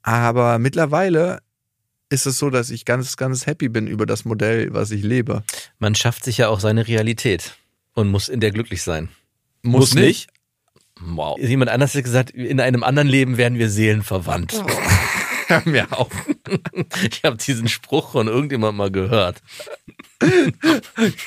[0.00, 1.42] Aber mittlerweile
[2.08, 5.44] ist es so, dass ich ganz, ganz happy bin über das Modell, was ich lebe.
[5.78, 7.58] Man schafft sich ja auch seine Realität
[7.92, 9.10] und muss in der glücklich sein.
[9.62, 10.28] Muss nicht.
[11.00, 11.38] Wow.
[11.38, 14.62] Jemand anders hat gesagt, in einem anderen Leben werden wir seelenverwandt.
[15.48, 16.12] Hör mir auf.
[17.10, 19.42] Ich habe diesen Spruch von irgendjemand mal gehört.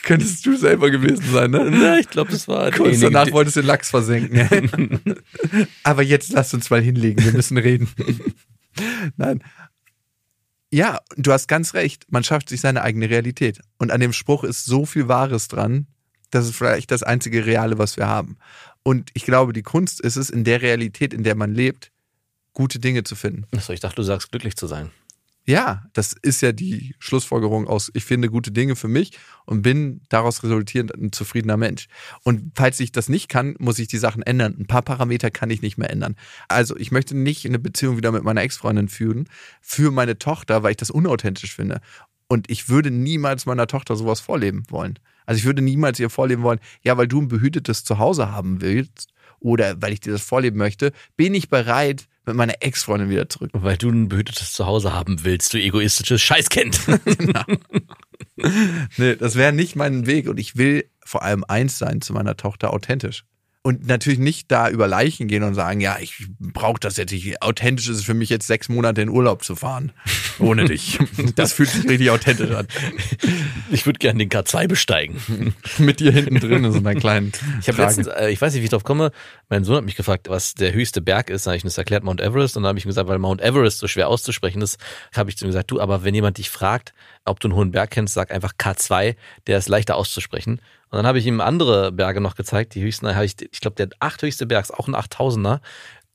[0.04, 1.69] Könntest du selber gewesen sein, ne?
[1.69, 5.00] Na, ich glaube, das war Kurz derjenige, danach wolltest du den Lachs versenken.
[5.84, 7.89] Aber jetzt lass uns mal hinlegen, wir müssen reden.
[9.17, 9.43] Nein.
[10.72, 12.06] Ja, du hast ganz recht.
[12.10, 13.60] Man schafft sich seine eigene Realität.
[13.78, 15.88] Und an dem Spruch ist so viel Wahres dran.
[16.34, 18.38] Das ist vielleicht das einzige Reale, was wir haben.
[18.82, 21.91] Und ich glaube, die Kunst ist es, in der Realität, in der man lebt,
[22.54, 23.46] gute Dinge zu finden.
[23.56, 24.89] Achso, ich dachte, du sagst glücklich zu sein.
[25.46, 29.12] Ja, das ist ja die Schlussfolgerung aus, ich finde gute Dinge für mich
[29.46, 31.88] und bin daraus resultierend ein zufriedener Mensch.
[32.24, 34.56] Und falls ich das nicht kann, muss ich die Sachen ändern.
[34.58, 36.15] Ein paar Parameter kann ich nicht mehr ändern.
[36.48, 39.28] Also ich möchte nicht eine Beziehung wieder mit meiner Ex-Freundin führen
[39.62, 41.82] für meine Tochter, weil ich das unauthentisch finde.
[42.34, 44.98] Und ich würde niemals meiner Tochter sowas vorleben wollen.
[45.28, 49.13] Also ich würde niemals ihr vorleben wollen, ja, weil du ein behütetes Zuhause haben willst
[49.39, 53.52] oder weil ich dir das vorleben möchte, bin ich bereit, mit meiner Ex-Freundin wieder zurück.
[53.54, 56.80] Weil du ein behütetes Zuhause haben willst, du egoistisches Scheißkind.
[58.98, 62.36] Nee, das wäre nicht mein Weg und ich will vor allem eins sein zu meiner
[62.36, 63.26] Tochter authentisch.
[63.65, 67.41] Und natürlich nicht da über Leichen gehen und sagen, ja, ich brauche das jetzt nicht.
[67.41, 69.93] Authentisch ist es für mich jetzt sechs Monate in Urlaub zu fahren.
[70.39, 70.99] Ohne dich.
[71.36, 72.67] Das fühlt sich richtig authentisch an.
[73.71, 75.56] Ich würde gerne den K2 besteigen.
[75.78, 78.62] Mit dir hinten drin in so einer kleinen Ich habe letztens, äh, ich weiß nicht,
[78.62, 79.12] wie ich drauf komme,
[79.47, 81.45] mein Sohn hat mich gefragt, was der höchste Berg ist.
[81.45, 82.58] Dann habe ich ihm das erklärt, Mount Everest.
[82.58, 84.78] Und dann habe ich ihm gesagt, weil Mount Everest so schwer auszusprechen ist,
[85.15, 86.93] habe ich zu ihm gesagt, du, aber wenn jemand dich fragt,
[87.24, 89.16] ob du einen hohen Berg kennst, sag einfach K2,
[89.47, 90.59] der ist leichter auszusprechen.
[90.94, 92.76] Und dann habe ich ihm andere Berge noch gezeigt.
[92.76, 95.60] Die höchsten, habe ich, ich glaube, der achthöchste Berg ist auch ein 8000er.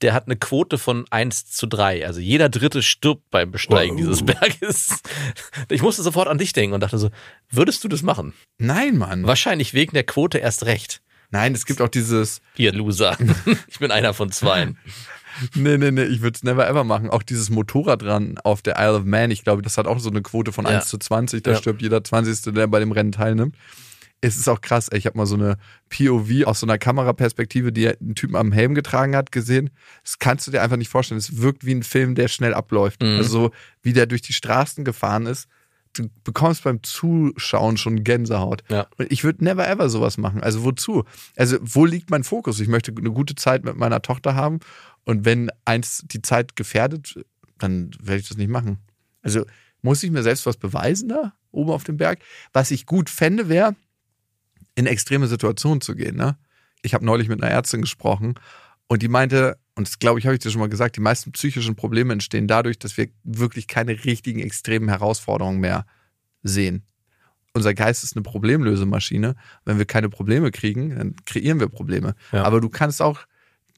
[0.02, 2.06] Der hat eine Quote von 1 zu 3.
[2.06, 4.00] Also jeder Dritte stirbt beim Besteigen Wow.
[4.00, 5.02] dieses Berges.
[5.68, 7.10] Ich musste sofort an dich denken und dachte so,
[7.50, 8.34] würdest du das machen?
[8.58, 9.26] Nein, Mann.
[9.26, 11.02] Wahrscheinlich wegen der Quote erst recht.
[11.32, 13.18] Nein, es gibt auch dieses, Hier, Loser.
[13.66, 14.78] Ich bin einer von zweien.
[15.56, 17.10] nee, nee, nee, ich würde es never ever machen.
[17.10, 20.22] Auch dieses Motorradrennen auf der Isle of Man, ich glaube, das hat auch so eine
[20.22, 20.76] Quote von Ja.
[20.78, 21.56] 1 zu 20, da Ja.
[21.56, 22.52] stirbt jeder 20.
[22.54, 23.56] der bei dem Rennen teilnimmt.
[24.20, 24.98] Es ist auch krass, ey.
[24.98, 25.58] ich habe mal so eine
[25.90, 29.70] POV aus so einer Kameraperspektive, die einen Typen am Helm getragen hat, gesehen.
[30.02, 31.18] Das kannst du dir einfach nicht vorstellen.
[31.18, 33.02] Es wirkt wie ein Film, der schnell abläuft.
[33.02, 33.16] Mhm.
[33.16, 33.50] Also so,
[33.82, 35.48] wie der durch die Straßen gefahren ist.
[35.94, 38.62] Du bekommst beim Zuschauen schon Gänsehaut.
[38.68, 38.88] Ja.
[38.98, 40.42] Und ich würde never ever sowas machen.
[40.42, 41.04] Also wozu?
[41.36, 42.60] Also wo liegt mein Fokus?
[42.60, 44.60] Ich möchte eine gute Zeit mit meiner Tochter haben.
[45.04, 47.24] Und wenn eins die Zeit gefährdet,
[47.58, 48.78] dann werde ich das nicht machen.
[49.22, 49.44] Also
[49.82, 52.20] muss ich mir selbst was beweisen da oben auf dem Berg?
[52.52, 53.74] Was ich gut fände, wäre,
[54.78, 56.16] in extreme Situationen zu gehen.
[56.16, 56.38] Ne?
[56.82, 58.34] Ich habe neulich mit einer Ärztin gesprochen
[58.86, 61.32] und die meinte, und das glaube ich, habe ich dir schon mal gesagt, die meisten
[61.32, 65.84] psychischen Probleme entstehen dadurch, dass wir wirklich keine richtigen extremen Herausforderungen mehr
[66.44, 66.84] sehen.
[67.54, 69.34] Unser Geist ist eine Problemlösemaschine.
[69.64, 72.14] Wenn wir keine Probleme kriegen, dann kreieren wir Probleme.
[72.30, 72.44] Ja.
[72.44, 73.18] Aber du kannst auch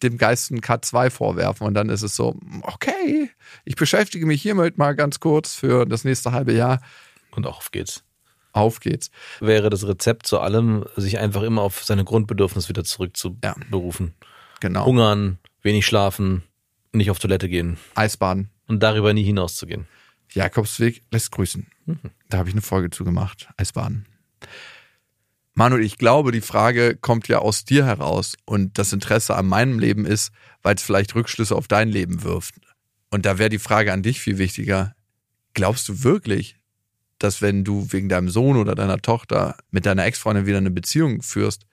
[0.03, 3.30] dem Geist ein K2 vorwerfen und dann ist es so, okay,
[3.64, 6.82] ich beschäftige mich hiermit mal ganz kurz für das nächste halbe Jahr.
[7.30, 8.05] Und auf geht's.
[8.53, 9.11] Auf geht's.
[9.40, 14.14] Wäre das Rezept zu allem, sich einfach immer auf seine Grundbedürfnisse wieder zurückzuberufen.
[14.61, 14.84] Genau.
[14.86, 16.42] Hungern, wenig schlafen,
[16.92, 18.51] nicht auf Toilette gehen Eisbaden.
[18.66, 19.86] und darüber nie hinauszugehen.
[20.32, 21.66] Jakobsweg lässt grüßen.
[22.28, 23.48] Da habe ich eine Folge zu gemacht.
[23.57, 24.07] Eisbaden.
[25.55, 29.78] Manuel, ich glaube, die Frage kommt ja aus dir heraus und das Interesse an meinem
[29.78, 30.30] Leben ist,
[30.62, 32.55] weil es vielleicht Rückschlüsse auf dein Leben wirft.
[33.11, 34.94] Und da wäre die Frage an dich viel wichtiger.
[35.53, 36.59] Glaubst du wirklich,
[37.20, 41.22] dass wenn du wegen deinem Sohn oder deiner Tochter mit deiner Ex-Freundin wieder eine Beziehung
[41.22, 41.66] führst,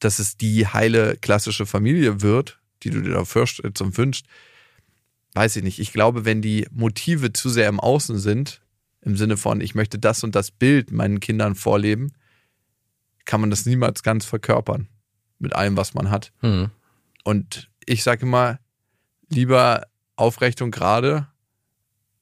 [0.00, 4.26] dass es die heile klassische Familie wird, die du dir da vorstellst und wünschst?
[5.34, 5.78] Weiß ich nicht.
[5.78, 8.62] Ich glaube, wenn die Motive zu sehr im Außen sind,
[9.02, 12.12] im Sinne von, ich möchte das und das Bild meinen Kindern vorleben,
[13.26, 14.88] kann man das niemals ganz verkörpern
[15.38, 16.32] mit allem, was man hat.
[16.40, 16.70] Hm.
[17.22, 18.58] Und ich sage immer,
[19.28, 19.86] lieber
[20.16, 21.28] aufrecht und gerade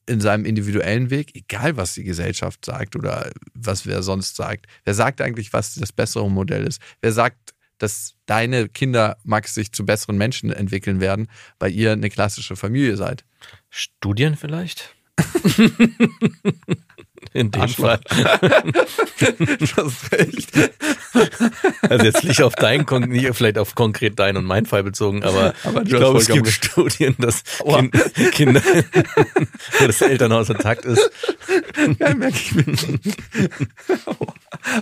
[0.07, 4.65] in seinem individuellen Weg, egal was die Gesellschaft sagt oder was wer sonst sagt.
[4.85, 6.81] Wer sagt eigentlich, was das bessere Modell ist?
[7.01, 11.27] Wer sagt, dass deine Kinder, Max, sich zu besseren Menschen entwickeln werden,
[11.59, 13.23] weil ihr eine klassische Familie seid?
[13.69, 14.95] Studien vielleicht?
[17.33, 17.97] In dem Arschloch.
[17.97, 17.99] Fall.
[19.19, 20.51] Du hast recht.
[21.89, 25.23] Also jetzt nicht auf deinen, kon- nicht vielleicht auf konkret deinen und meinen Fall bezogen,
[25.23, 26.47] aber, Aber ich glaube, es gibt.
[26.47, 27.93] Studien, dass kind,
[28.31, 28.61] Kinder,
[29.79, 31.09] wo das Elternhaus intakt ist,
[31.99, 32.65] Ja, merke ich mir.
[34.05, 34.33] Aua.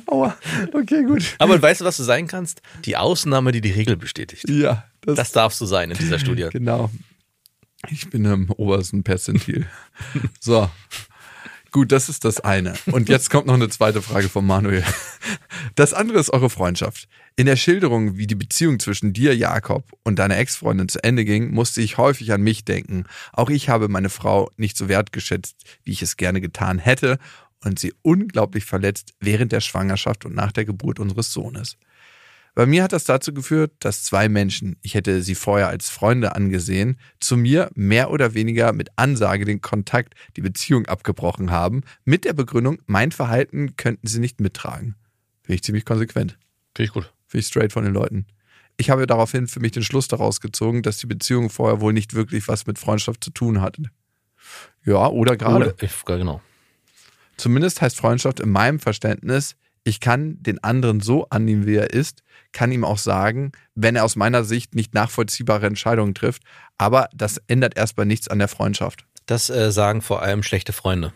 [0.07, 0.37] Aua.
[0.73, 1.23] Okay, gut.
[1.37, 2.61] Aber weißt du, was du sein kannst?
[2.85, 4.49] Die Ausnahme, die die Regel bestätigt.
[4.49, 6.47] Ja, das, Das darfst du sein in dieser Studie.
[6.51, 6.89] genau.
[7.89, 9.67] Ich bin im obersten Perzentil.
[10.39, 10.69] So.
[11.75, 12.73] Gut, das ist das eine.
[12.85, 14.81] Und jetzt kommt noch eine zweite Frage von Manuel.
[15.75, 17.09] Das andere ist eure Freundschaft.
[17.35, 21.51] In der Schilderung, wie die Beziehung zwischen dir, Jakob, und deiner Ex-Freundin zu Ende ging,
[21.51, 23.03] musste ich häufig an mich denken.
[23.33, 27.17] Auch ich habe meine Frau nicht so wertgeschätzt, wie ich es gerne getan hätte
[27.61, 31.75] und sie unglaublich verletzt während der Schwangerschaft und nach der Geburt unseres Sohnes.
[32.55, 36.35] Bei mir hat das dazu geführt, dass zwei Menschen, ich hätte sie vorher als Freunde
[36.35, 42.23] angesehen, zu mir mehr oder weniger mit Ansage den Kontakt, die Beziehung abgebrochen haben, mit
[42.23, 44.95] der Begründung, mein Verhalten könnten sie nicht mittragen.
[45.43, 46.37] Finde ich ziemlich konsequent.
[46.73, 47.13] Finde ich gut.
[47.27, 48.25] Finde ich straight von den Leuten.
[48.77, 52.13] Ich habe daraufhin für mich den Schluss daraus gezogen, dass die Beziehung vorher wohl nicht
[52.13, 53.83] wirklich was mit Freundschaft zu tun hatte.
[54.85, 55.73] Ja, oder gerade.
[55.73, 56.41] Oder, ich, genau.
[57.35, 62.23] Zumindest heißt Freundschaft in meinem Verständnis, ich kann den anderen so annehmen, wie er ist,
[62.51, 66.43] kann ihm auch sagen, wenn er aus meiner Sicht nicht nachvollziehbare Entscheidungen trifft,
[66.77, 69.05] aber das ändert erstmal nichts an der Freundschaft.
[69.27, 71.13] Das äh, sagen vor allem schlechte Freunde.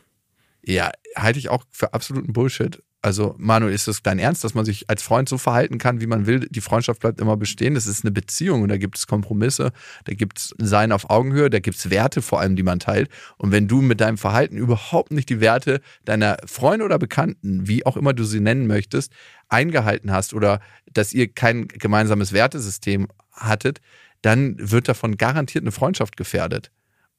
[0.64, 2.84] Ja, halte ich auch für absoluten Bullshit.
[3.02, 6.08] Also, Manuel, ist das dein Ernst, dass man sich als Freund so verhalten kann, wie
[6.08, 6.42] man will?
[6.50, 7.74] Die Freundschaft bleibt immer bestehen.
[7.74, 9.72] Das ist eine Beziehung und da gibt es Kompromisse,
[10.04, 13.10] da gibt es Sein auf Augenhöhe, da gibt es Werte vor allem, die man teilt.
[13.38, 17.86] Und wenn du mit deinem Verhalten überhaupt nicht die Werte deiner Freunde oder Bekannten, wie
[17.86, 19.14] auch immer du sie nennen möchtest,
[19.48, 20.60] eingehalten hast oder
[20.92, 23.80] dass ihr kein gemeinsames Wertesystem hattet,
[24.22, 26.70] dann wird davon garantiert eine Freundschaft gefährdet.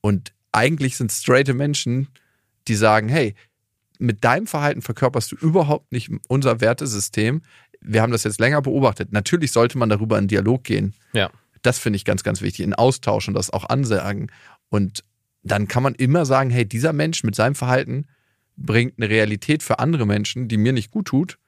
[0.03, 2.09] Und eigentlich sind straighte Menschen,
[2.69, 3.35] die sagen, hey,
[4.01, 7.43] mit deinem Verhalten verkörperst du überhaupt nicht unser Wertesystem.
[7.81, 9.13] Wir haben das jetzt länger beobachtet.
[9.13, 10.95] Natürlich sollte man darüber in Dialog gehen.
[11.13, 11.31] Ja.
[11.63, 12.65] Das finde ich ganz, ganz wichtig.
[12.65, 14.31] In Austausch und das auch ansagen.
[14.71, 15.05] Und
[15.43, 18.07] dann kann man immer sagen, hey, dieser Mensch mit seinem Verhalten
[18.57, 21.39] bringt eine Realität für andere Menschen, die mir nicht gut tut.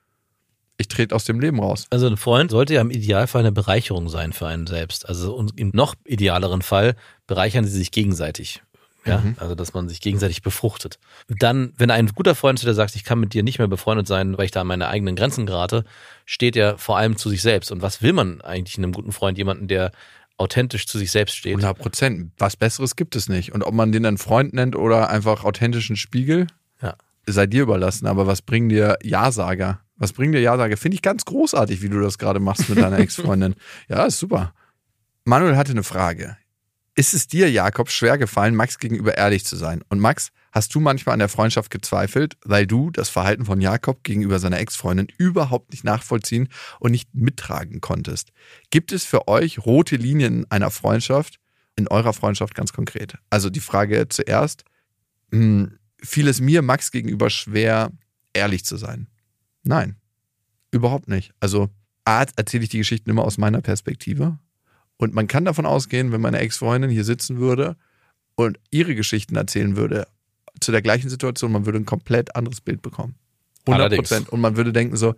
[0.78, 1.86] Ich trete aus dem Leben raus.
[1.90, 5.08] Also ein Freund sollte ja im Idealfall eine Bereicherung sein für einen selbst.
[5.08, 6.96] Also im noch idealeren Fall
[7.26, 8.62] bereichern sie sich gegenseitig.
[9.04, 9.34] Ja, Mhm.
[9.38, 10.98] also dass man sich gegenseitig befruchtet.
[11.28, 14.06] Dann, wenn ein guter Freund zu dir sagt, ich kann mit dir nicht mehr befreundet
[14.06, 15.84] sein, weil ich da an meine eigenen Grenzen gerate,
[16.24, 17.72] steht er vor allem zu sich selbst.
[17.72, 19.38] Und was will man eigentlich in einem guten Freund?
[19.38, 19.90] Jemanden, der
[20.38, 21.52] authentisch zu sich selbst steht.
[21.56, 22.32] 100 Prozent.
[22.38, 23.52] Was Besseres gibt es nicht.
[23.52, 26.46] Und ob man den dann Freund nennt oder einfach authentischen Spiegel,
[26.80, 26.94] Ja.
[27.26, 28.06] sei dir überlassen.
[28.06, 29.80] Aber was bringen dir Ja-Sager?
[29.96, 30.76] Was bringen dir Ja-Sager?
[30.76, 33.54] Finde ich ganz großartig, wie du das gerade machst mit deiner Ex-Freundin.
[33.88, 34.52] ja, ist super.
[35.24, 36.36] Manuel hatte eine Frage.
[36.94, 39.82] Ist es dir, Jakob, schwer gefallen, Max gegenüber ehrlich zu sein?
[39.88, 44.04] Und Max, hast du manchmal an der Freundschaft gezweifelt, weil du das Verhalten von Jakob
[44.04, 46.48] gegenüber seiner Ex-Freundin überhaupt nicht nachvollziehen
[46.80, 48.32] und nicht mittragen konntest?
[48.70, 51.40] Gibt es für euch rote Linien einer Freundschaft,
[51.76, 53.16] in eurer Freundschaft ganz konkret?
[53.30, 54.64] Also die Frage zuerst,
[55.30, 57.90] hm, fiel es mir, Max gegenüber schwer,
[58.34, 59.08] ehrlich zu sein?
[59.62, 59.96] Nein,
[60.70, 61.32] überhaupt nicht.
[61.40, 61.70] Also
[62.04, 64.38] A, erzähle ich die Geschichten immer aus meiner Perspektive.
[65.02, 67.74] Und man kann davon ausgehen, wenn meine Ex-Freundin hier sitzen würde
[68.36, 70.06] und ihre Geschichten erzählen würde
[70.60, 73.16] zu der gleichen Situation, man würde ein komplett anderes Bild bekommen.
[73.66, 74.08] 100 Allerdings.
[74.08, 74.28] Prozent.
[74.28, 75.16] Und man würde denken so,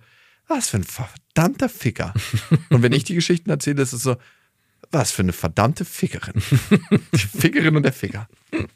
[0.49, 2.15] was für ein verdammter Ficker.
[2.71, 4.17] und wenn ich die Geschichten erzähle, ist es so,
[4.91, 6.43] was für eine verdammte Fickerin.
[7.13, 8.27] Die Fickerin und der Ficker.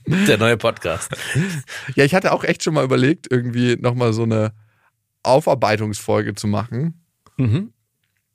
[0.05, 1.11] Der neue Podcast.
[1.95, 4.53] Ja, ich hatte auch echt schon mal überlegt, irgendwie nochmal so eine
[5.23, 7.03] Aufarbeitungsfolge zu machen.
[7.39, 7.73] Mhm.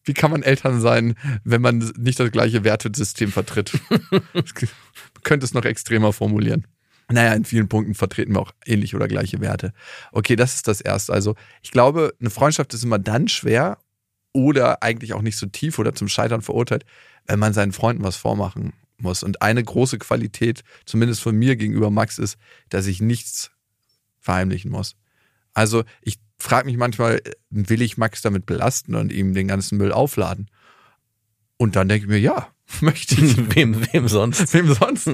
[0.03, 3.79] Wie kann man Eltern sein, wenn man nicht das gleiche Wertesystem vertritt?
[5.23, 6.67] Könnte es noch extremer formulieren.
[7.09, 9.73] Naja, in vielen Punkten vertreten wir auch ähnliche oder gleiche Werte.
[10.11, 11.13] Okay, das ist das Erste.
[11.13, 13.77] Also ich glaube, eine Freundschaft ist immer dann schwer
[14.33, 16.85] oder eigentlich auch nicht so tief oder zum Scheitern verurteilt,
[17.27, 19.23] wenn man seinen Freunden was vormachen muss.
[19.23, 22.37] Und eine große Qualität, zumindest von mir gegenüber Max, ist,
[22.69, 23.51] dass ich nichts
[24.19, 24.95] verheimlichen muss.
[25.53, 29.91] Also ich frage mich manchmal, will ich Max damit belasten und ihm den ganzen Müll
[29.91, 30.49] aufladen?
[31.57, 32.49] Und dann denke ich mir, ja,
[32.81, 33.35] möchte ich.
[33.55, 34.53] wem, wem sonst?
[34.53, 35.09] Wem sonst?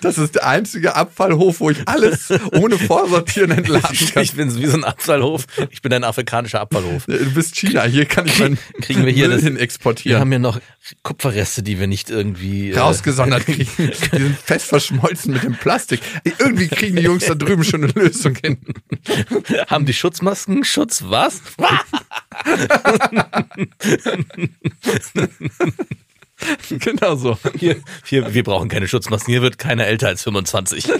[0.00, 4.22] Das ist der einzige Abfallhof, wo ich alles ohne Vorsortieren entladen kann.
[4.22, 5.44] Ich bin wie so ein Abfallhof.
[5.70, 7.06] Ich bin ein afrikanischer Abfallhof.
[7.06, 10.20] Du bist China, hier kann ich meinen Kriegen wir hier Müll das- hin Wir exportieren.
[10.20, 10.60] haben hier noch
[11.02, 13.66] Kupferreste, die wir nicht irgendwie äh, rausgesondert kriegen.
[13.78, 16.00] Die sind fest verschmolzen mit dem Plastik.
[16.38, 18.58] Irgendwie kriegen die Jungs da drüben schon eine Lösung hin.
[19.68, 21.02] Haben die Schutzmasken Schutz?
[21.06, 21.40] Was?
[26.68, 27.38] Genau so.
[27.58, 29.32] Hier, hier, wir brauchen keine Schutzmasken.
[29.32, 30.86] Hier wird keiner älter als 25.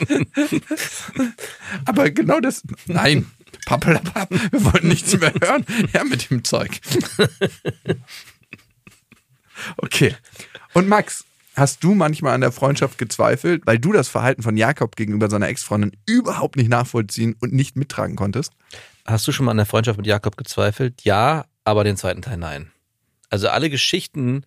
[1.84, 2.62] Aber genau das.
[2.86, 3.30] Nein.
[3.66, 5.64] Pappelapapp, wir wollten nichts mehr hören.
[5.92, 6.80] Ja, mit dem Zeug.
[9.76, 10.14] Okay.
[10.72, 11.24] Und Max,
[11.55, 15.49] hast du manchmal an der Freundschaft gezweifelt, weil du das Verhalten von Jakob gegenüber seiner
[15.49, 18.53] Ex-Freundin überhaupt nicht nachvollziehen und nicht mittragen konntest?
[19.07, 21.03] Hast du schon mal an der Freundschaft mit Jakob gezweifelt?
[21.03, 22.72] Ja, aber den zweiten Teil nein.
[23.30, 24.45] Also alle Geschichten,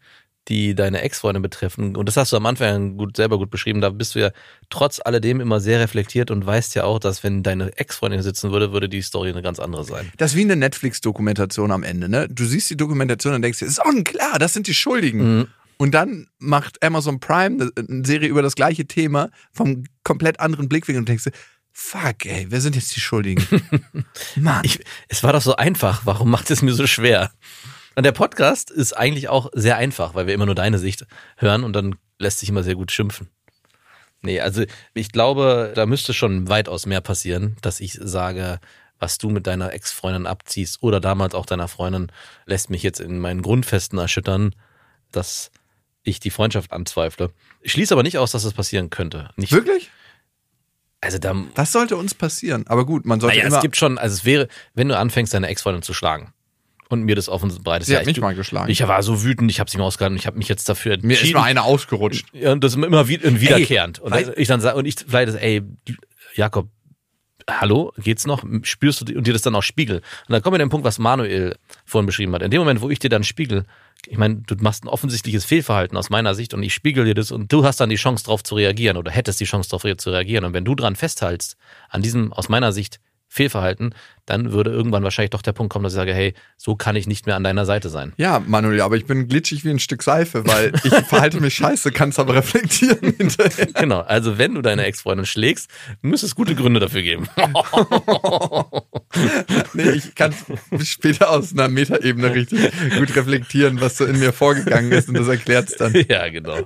[0.47, 3.89] die deine Ex-Freundin betreffen, und das hast du am Anfang gut, selber gut beschrieben, da
[3.89, 4.31] bist du ja
[4.69, 8.71] trotz alledem immer sehr reflektiert und weißt ja auch, dass wenn deine Ex-Freundin sitzen würde,
[8.71, 10.11] würde die Story eine ganz andere sein.
[10.17, 12.27] Das ist wie eine Netflix-Dokumentation am Ende, ne?
[12.29, 15.37] Du siehst die Dokumentation und denkst dir, ist sonnenklar, das sind die Schuldigen.
[15.37, 15.47] Mhm.
[15.79, 20.67] Und dann macht Amazon Prime eine- eine Serie über das gleiche Thema vom komplett anderen
[20.69, 21.31] Blickwinkel und denkst dir,
[21.71, 23.45] fuck, ey, wer sind jetzt die Schuldigen?
[24.37, 24.61] Mann.
[24.63, 26.01] Ich, es war doch so einfach.
[26.05, 27.31] Warum macht es mir so schwer?
[27.97, 31.63] Und der Podcast ist eigentlich auch sehr einfach, weil wir immer nur deine Sicht hören
[31.63, 33.27] und dann lässt sich immer sehr gut schimpfen.
[34.21, 38.59] Nee, also ich glaube, da müsste schon weitaus mehr passieren, dass ich sage,
[38.99, 42.11] was du mit deiner Ex-Freundin abziehst oder damals auch deiner Freundin,
[42.45, 44.53] lässt mich jetzt in meinen Grundfesten erschüttern,
[45.11, 45.49] dass
[46.03, 47.31] ich die Freundschaft anzweifle.
[47.61, 49.31] Ich schließe aber nicht aus, dass das passieren könnte.
[49.37, 49.89] Nicht, Wirklich?
[51.01, 52.67] Also da, Das sollte uns passieren.
[52.67, 53.55] Aber gut, man sollte naja, immer.
[53.57, 56.31] es gibt schon, also es wäre, wenn du anfängst, deine Ex-Freundin zu schlagen
[56.89, 58.71] und mir das offen breites Sie hat ich- mich mal geschlagen.
[58.71, 61.13] Ich war so wütend, ich habe sie mal ausgehalten, ich habe mich jetzt dafür mir
[61.13, 61.39] ist entschieden.
[61.39, 62.25] mal eine ausgerutscht.
[62.33, 63.99] Ja, und das ist immer wieder, wiederkehrend.
[63.99, 65.61] und weißt- ich dann sage, und ich vielleicht, das, ey,
[66.35, 66.69] Jakob,
[67.49, 68.43] hallo, geht's noch?
[68.63, 69.97] Spürst du und dir das dann auch spiegel?
[69.97, 72.41] Und dann kommen wir an den Punkt, was Manuel vorhin beschrieben hat.
[72.41, 73.65] In dem Moment, wo ich dir dann spiegel,
[74.05, 77.31] ich meine, du machst ein offensichtliches Fehlverhalten aus meiner Sicht und ich spiegel dir das
[77.31, 80.09] und du hast dann die Chance drauf zu reagieren oder hättest die Chance drauf zu
[80.11, 80.45] reagieren.
[80.45, 81.55] Und wenn du dran festhältst,
[81.89, 82.99] an diesem aus meiner Sicht
[83.29, 83.93] Fehlverhalten,
[84.27, 87.07] dann würde irgendwann wahrscheinlich doch der Punkt kommen, dass ich sage, hey, so kann ich
[87.07, 88.13] nicht mehr an deiner Seite sein.
[88.17, 91.91] Ja, Manuel, aber ich bin glitschig wie ein Stück Seife, weil ich verhalte mich scheiße,
[91.91, 93.67] kann's aber reflektieren hinterher.
[93.73, 95.69] Genau, also wenn du deine Ex-Freundin schlägst,
[96.01, 97.27] müsste es gute Gründe dafür geben.
[99.73, 100.33] Nee, ich kann
[100.83, 105.27] später aus einer Metaebene richtig gut reflektieren, was so in mir vorgegangen ist und das
[105.27, 105.93] erklärt's dann.
[106.07, 106.59] ja, genau.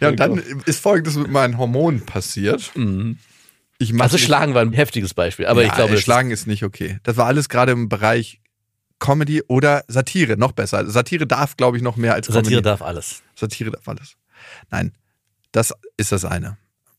[0.00, 2.72] Ja, und dann ist folgendes mit meinen Hormonen passiert.
[2.74, 3.16] Mache
[3.98, 6.64] Also Schlagen war ein heftiges Beispiel, aber ja, ich glaube, ey, das Schlagen ist nicht
[6.64, 6.98] okay.
[7.02, 8.40] Das war alles gerade im Bereich
[8.98, 10.88] Comedy oder Satire, noch besser.
[10.88, 12.44] Satire darf, glaube ich, noch mehr als Comedy.
[12.46, 13.22] Satire darf alles.
[13.34, 14.16] Satire darf alles.
[14.70, 14.92] Nein,
[15.52, 16.56] das ist das eine.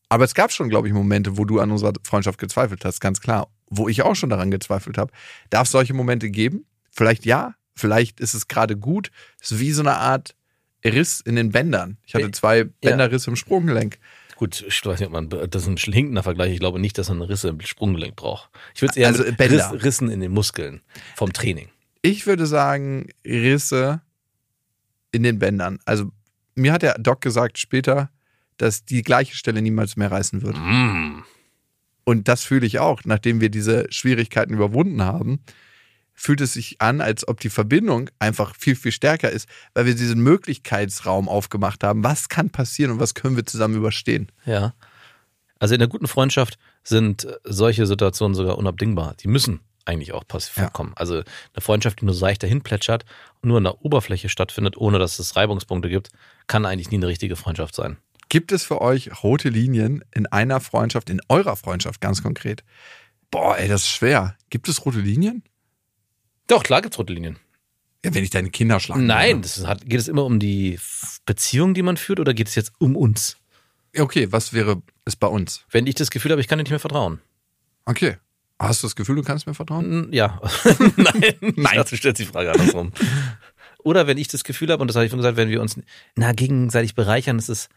[0.08, 3.20] Aber es gab schon, glaube ich, Momente, wo du an unserer Freundschaft gezweifelt hast, ganz
[3.20, 3.48] klar.
[3.68, 5.12] Wo ich auch schon daran gezweifelt habe.
[5.50, 6.64] Darf es solche Momente geben?
[6.90, 9.10] Vielleicht ja, vielleicht ist es gerade gut.
[9.40, 10.34] Es ist wie so eine Art
[10.84, 11.98] Riss in den Bändern.
[12.06, 13.98] Ich hatte zwei Bänderrisse im Sprunggelenk.
[14.38, 16.52] Gut, ich weiß nicht, ob man das ist ein hinkender Vergleich.
[16.52, 18.48] Ich glaube nicht, dass man Risse im Sprunggelenk braucht.
[18.72, 19.24] Ich würde es eher Also.
[19.24, 20.80] Riss, Rissen in den Muskeln
[21.16, 21.70] vom Training.
[22.02, 24.00] Ich würde sagen, Risse
[25.10, 25.80] in den Bändern.
[25.86, 26.12] Also
[26.54, 28.10] mir hat der Doc gesagt später,
[28.58, 30.56] dass die gleiche Stelle niemals mehr reißen wird.
[30.56, 31.24] Mm.
[32.04, 35.40] Und das fühle ich auch, nachdem wir diese Schwierigkeiten überwunden haben,
[36.20, 39.94] fühlt es sich an, als ob die Verbindung einfach viel, viel stärker ist, weil wir
[39.94, 42.02] diesen Möglichkeitsraum aufgemacht haben.
[42.02, 44.30] Was kann passieren und was können wir zusammen überstehen?
[44.44, 44.74] Ja.
[45.60, 49.14] Also in der guten Freundschaft sind solche Situationen sogar unabdingbar.
[49.20, 50.64] Die müssen eigentlich auch passiv Ja.
[50.64, 50.92] vorkommen.
[50.96, 51.24] Also eine
[51.60, 53.04] Freundschaft, die nur seicht dahin plätschert
[53.40, 56.10] und nur an der Oberfläche stattfindet, ohne dass es Reibungspunkte gibt,
[56.48, 57.96] kann eigentlich nie eine richtige Freundschaft sein.
[58.28, 62.64] Gibt es für euch rote Linien in einer Freundschaft, in eurer Freundschaft ganz konkret?
[63.30, 64.36] Boah, ey, das ist schwer.
[64.50, 65.42] Gibt es rote Linien?
[66.48, 67.38] Doch, klar gibt's rote Linien.
[68.04, 69.02] Ja, wenn ich deine Kinder schlage.
[69.02, 70.78] Nein, das hat, geht es immer um die
[71.26, 73.36] Beziehung, die man führt, oder geht es jetzt um uns?
[73.96, 75.64] Okay, was wäre es bei uns?
[75.70, 77.20] Wenn ich das Gefühl habe, ich kann dir nicht mehr vertrauen.
[77.84, 78.16] Okay.
[78.58, 80.12] Hast du das Gefühl, du kannst mir vertrauen?
[80.12, 80.40] Ja.
[80.96, 81.34] Nein.
[81.56, 81.84] Nein.
[81.88, 82.92] Du stellst die Frage andersrum.
[83.84, 85.78] Oder wenn ich das Gefühl habe, und das habe ich schon gesagt, wenn wir uns
[86.16, 87.68] na, gegenseitig bereichern, ist es,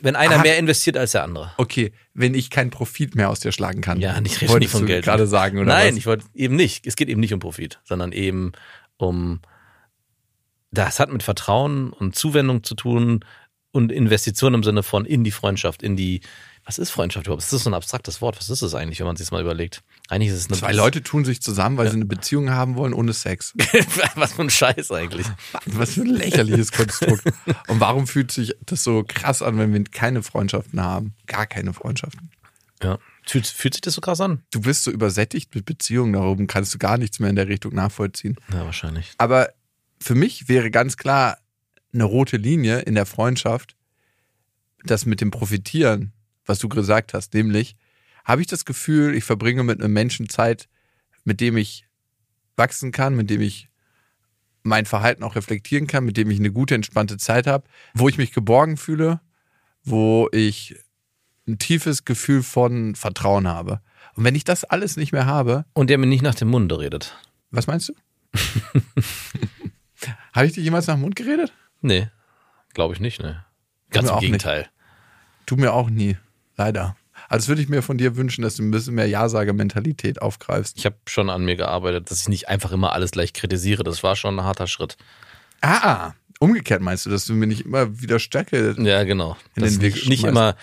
[0.00, 0.42] wenn einer Ah.
[0.42, 1.52] mehr investiert als der andere.
[1.56, 4.00] Okay, wenn ich keinen Profit mehr aus dir schlagen kann.
[4.00, 5.04] Ja, rede nicht von du Geld.
[5.04, 5.96] gerade sagen, oder Nein, was?
[5.98, 6.86] ich wollte eben nicht.
[6.86, 8.52] Es geht eben nicht um Profit, sondern eben
[8.96, 9.40] um,
[10.70, 13.24] das hat mit Vertrauen und Zuwendung zu tun
[13.72, 16.20] und Investition im Sinne von in die Freundschaft, in die,
[16.70, 17.42] was ist Freundschaft überhaupt?
[17.42, 18.38] Das ist so ein abstraktes Wort.
[18.38, 19.82] Was ist es eigentlich, wenn man sich mal überlegt?
[20.08, 22.94] Eigentlich ist es eine Zwei Leute tun sich zusammen, weil sie eine Beziehung haben wollen
[22.94, 23.54] ohne Sex.
[24.14, 25.26] was für ein Scheiß eigentlich.
[25.66, 27.24] Was für ein lächerliches Konstrukt.
[27.66, 31.14] Und warum fühlt sich das so krass an, wenn wir keine Freundschaften haben?
[31.26, 32.30] Gar keine Freundschaften.
[32.80, 33.00] Ja.
[33.26, 34.44] Fühlt, fühlt sich das so krass an?
[34.52, 37.74] Du bist so übersättigt mit Beziehungen, darum kannst du gar nichts mehr in der Richtung
[37.74, 38.36] nachvollziehen.
[38.52, 39.10] Ja, wahrscheinlich.
[39.18, 39.52] Aber
[40.00, 41.38] für mich wäre ganz klar
[41.92, 43.74] eine rote Linie in der Freundschaft,
[44.84, 46.12] das mit dem Profitieren,
[46.46, 47.76] was du gesagt hast, nämlich
[48.24, 50.68] habe ich das Gefühl, ich verbringe mit einem Menschen Zeit,
[51.24, 51.86] mit dem ich
[52.56, 53.68] wachsen kann, mit dem ich
[54.62, 57.64] mein Verhalten auch reflektieren kann, mit dem ich eine gute, entspannte Zeit habe,
[57.94, 59.20] wo ich mich geborgen fühle,
[59.82, 60.76] wo ich
[61.48, 63.80] ein tiefes Gefühl von Vertrauen habe.
[64.14, 66.78] Und wenn ich das alles nicht mehr habe, Und der mir nicht nach dem Munde
[66.78, 67.16] redet.
[67.50, 67.94] was meinst du?
[70.32, 71.52] habe ich dir jemals nach dem Mund geredet?
[71.80, 72.08] Nee,
[72.74, 73.44] glaube ich nicht, ne.
[73.90, 74.26] Ganz im auch nicht.
[74.26, 74.68] Gegenteil.
[75.46, 76.16] Du mir auch nie,
[76.60, 76.96] leider.
[77.28, 80.76] Also das würde ich mir von dir wünschen, dass du ein bisschen mehr Ja-Sager-Mentalität aufgreifst.
[80.76, 83.82] Ich habe schon an mir gearbeitet, dass ich nicht einfach immer alles gleich kritisiere.
[83.82, 84.96] Das war schon ein harter Schritt.
[85.60, 88.74] Ah, umgekehrt meinst du, dass du mir nicht immer wieder Stärke.
[88.78, 89.36] Ja, genau.
[89.54, 90.56] In Das den Weg nicht, immer.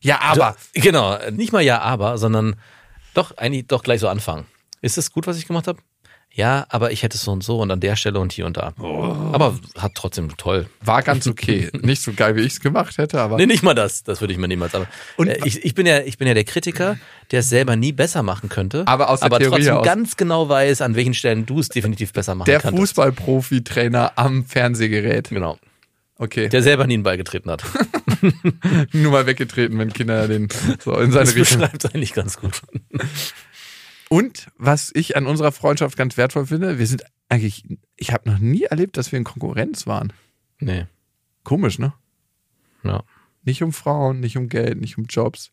[0.00, 0.56] Ja, aber.
[0.74, 2.56] Genau, nicht mal ja, aber, sondern
[3.14, 4.46] doch eigentlich doch gleich so anfangen.
[4.82, 5.80] Ist es gut, was ich gemacht habe?
[6.36, 8.56] Ja, aber ich hätte es so und so und an der Stelle und hier und
[8.56, 8.72] da.
[8.80, 9.04] Oh.
[9.32, 10.66] Aber hat trotzdem toll.
[10.84, 11.70] War ganz okay.
[11.82, 13.36] nicht so geil, wie ich es gemacht hätte, aber.
[13.36, 14.02] Nee, nicht mal das.
[14.02, 14.74] Das würde ich mir niemals.
[14.74, 16.96] Aber Und- äh, ich, ich bin ja, ich bin ja der Kritiker,
[17.30, 18.82] der es selber nie besser machen könnte.
[18.88, 19.84] Aber aus der aber Theorie trotzdem aus.
[19.86, 22.78] ganz genau weiß, an welchen Stellen du es definitiv besser machen der kannst.
[22.80, 25.28] Fußballprofi-Trainer am Fernsehgerät.
[25.28, 25.56] Genau.
[26.18, 26.48] Okay.
[26.48, 27.62] Der selber nie einen Ball getreten hat.
[28.92, 30.48] Nur mal weggetreten, wenn Kinder den
[30.82, 31.60] so in seine Das Richtung.
[31.60, 32.60] beschreibt es eigentlich ganz gut.
[34.14, 37.64] Und was ich an unserer Freundschaft ganz wertvoll finde, wir sind eigentlich,
[37.96, 40.12] ich habe noch nie erlebt, dass wir in Konkurrenz waren.
[40.60, 40.86] Nee.
[41.42, 41.94] Komisch, ne?
[42.84, 43.02] Ja.
[43.42, 45.50] Nicht um Frauen, nicht um Geld, nicht um Jobs.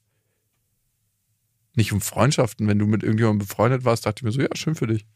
[1.74, 2.68] Nicht um Freundschaften.
[2.68, 5.08] Wenn du mit irgendjemandem befreundet warst, dachte ich mir so, ja, schön für dich.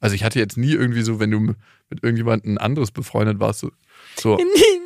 [0.00, 3.70] Also ich hatte jetzt nie irgendwie so, wenn du mit irgendjemandem anderes befreundet warst, so,
[4.16, 4.38] so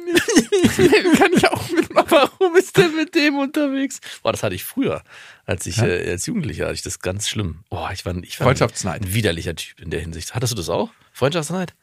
[1.17, 2.09] kann ich auch mitmachen.
[2.11, 4.01] Warum ist der mit dem unterwegs?
[4.23, 5.03] Boah, das hatte ich früher,
[5.47, 5.87] als ich Ja?
[5.87, 7.65] äh, als Jugendlicher hatte ich das ganz schlimm.
[7.71, 9.03] Boah, ich war, ich war Freundschaftsneid.
[9.03, 10.35] ein widerlicher Typ in der Hinsicht.
[10.35, 10.91] Hattest du das auch?
[11.13, 11.75] Freundschaftsneid?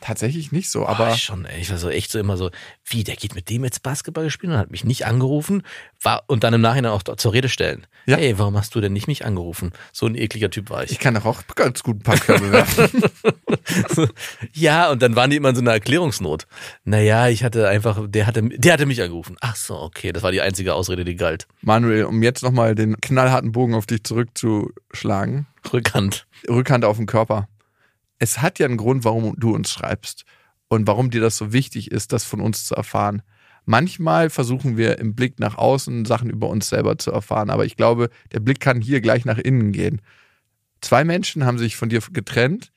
[0.00, 2.50] Tatsächlich nicht so, Aber schon, ey, ich war so echt so immer so,
[2.86, 5.62] wie, der geht mit dem jetzt Basketball gespielt und hat mich nicht angerufen,
[6.00, 7.86] war und dann im Nachhinein auch zur Rede stellen.
[8.06, 8.16] Ja.
[8.16, 9.72] Hey, warum hast du denn nicht mich angerufen?
[9.92, 10.92] So ein ekliger Typ war ich.
[10.92, 13.02] ich kann doch auch ganz gut ein paar Körbe werfen.
[14.54, 16.46] ja, und dann waren die immer in so einer Erklärungsnot.
[16.84, 19.36] Naja, ich hatte einfach, der hatte, der hatte mich angerufen.
[19.40, 21.46] Ach so, okay, das war die einzige Ausrede, die galt.
[21.60, 25.46] Manuel, um jetzt nochmal den knallharten Bogen auf dich zurückzuschlagen.
[25.70, 26.26] Rückhand.
[26.48, 27.48] Rückhand auf den Körper.
[28.20, 30.24] Es hat ja einen Grund, warum du uns schreibst
[30.68, 33.22] und warum dir das so wichtig ist, das von uns zu erfahren.
[33.66, 37.76] Manchmal versuchen wir im Blick nach außen Sachen über uns selber zu erfahren, aber ich
[37.76, 40.00] glaube, der Blick kann hier gleich nach innen gehen.
[40.80, 42.72] Zwei Menschen haben sich von dir getrennt,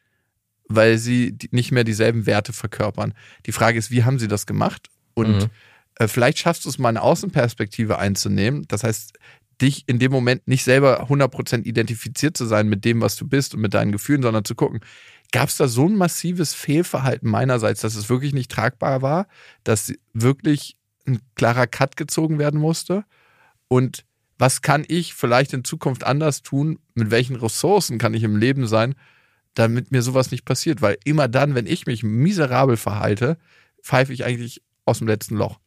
[0.67, 3.13] weil sie nicht mehr dieselben Werte verkörpern.
[3.45, 5.49] Die Frage ist, wie haben sie das gemacht und Mhm.
[5.99, 8.65] äh, vielleicht schaffst du es mal eine Außenperspektive einzunehmen.
[8.67, 9.13] Das heißt,
[9.61, 13.53] dich in dem Moment nicht selber 100% identifiziert zu sein mit dem, was du bist
[13.53, 14.79] und mit deinen Gefühlen, sondern zu gucken,
[15.33, 19.27] gab es da so ein massives Fehlverhalten meinerseits, dass es wirklich nicht tragbar war,
[19.65, 23.03] dass wirklich ein klarer Cut gezogen werden musste?
[23.67, 24.05] Und
[24.37, 26.79] was kann ich vielleicht in Zukunft anders tun?
[26.93, 28.95] Mit welchen Ressourcen kann ich im Leben sein,
[29.55, 30.81] damit mir sowas nicht passiert?
[30.81, 33.37] Weil immer dann, wenn ich mich miserabel verhalte,
[33.81, 35.59] pfeife ich eigentlich aus dem letzten Loch.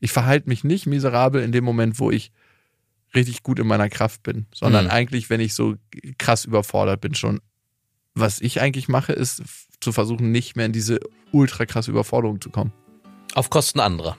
[0.00, 2.32] Ich verhalte mich nicht miserabel in dem Moment, wo ich
[3.14, 4.90] richtig gut in meiner Kraft bin, sondern Mhm.
[4.90, 5.76] eigentlich, wenn ich so
[6.18, 7.40] krass überfordert bin schon.
[8.14, 9.42] Was ich eigentlich mache, ist
[9.80, 11.00] zu versuchen, nicht mehr in diese
[11.32, 12.72] ultra krasse Überforderung zu kommen.
[13.34, 14.16] Auf Kosten anderer.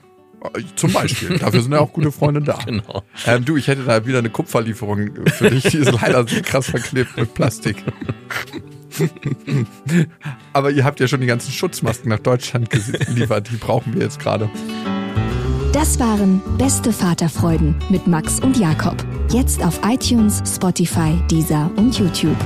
[0.56, 1.38] Äh, Zum Beispiel.
[1.40, 2.58] Dafür sind ja auch gute Freunde da.
[2.66, 3.04] Genau.
[3.26, 5.64] Ähm, du, ich hätte da wieder eine Kupferlieferung für dich.
[5.64, 7.78] Die ist leider sehr krass verklebt mit Plastik.
[10.54, 13.50] Aber ihr habt ja schon die ganzen Schutzmasken nach Deutschland geliefert.
[13.52, 14.50] Die brauchen wir jetzt gerade.
[15.72, 18.96] Das waren Beste Vaterfreuden mit Max und Jakob.
[19.32, 22.38] Jetzt auf iTunes, Spotify, Deezer und YouTube.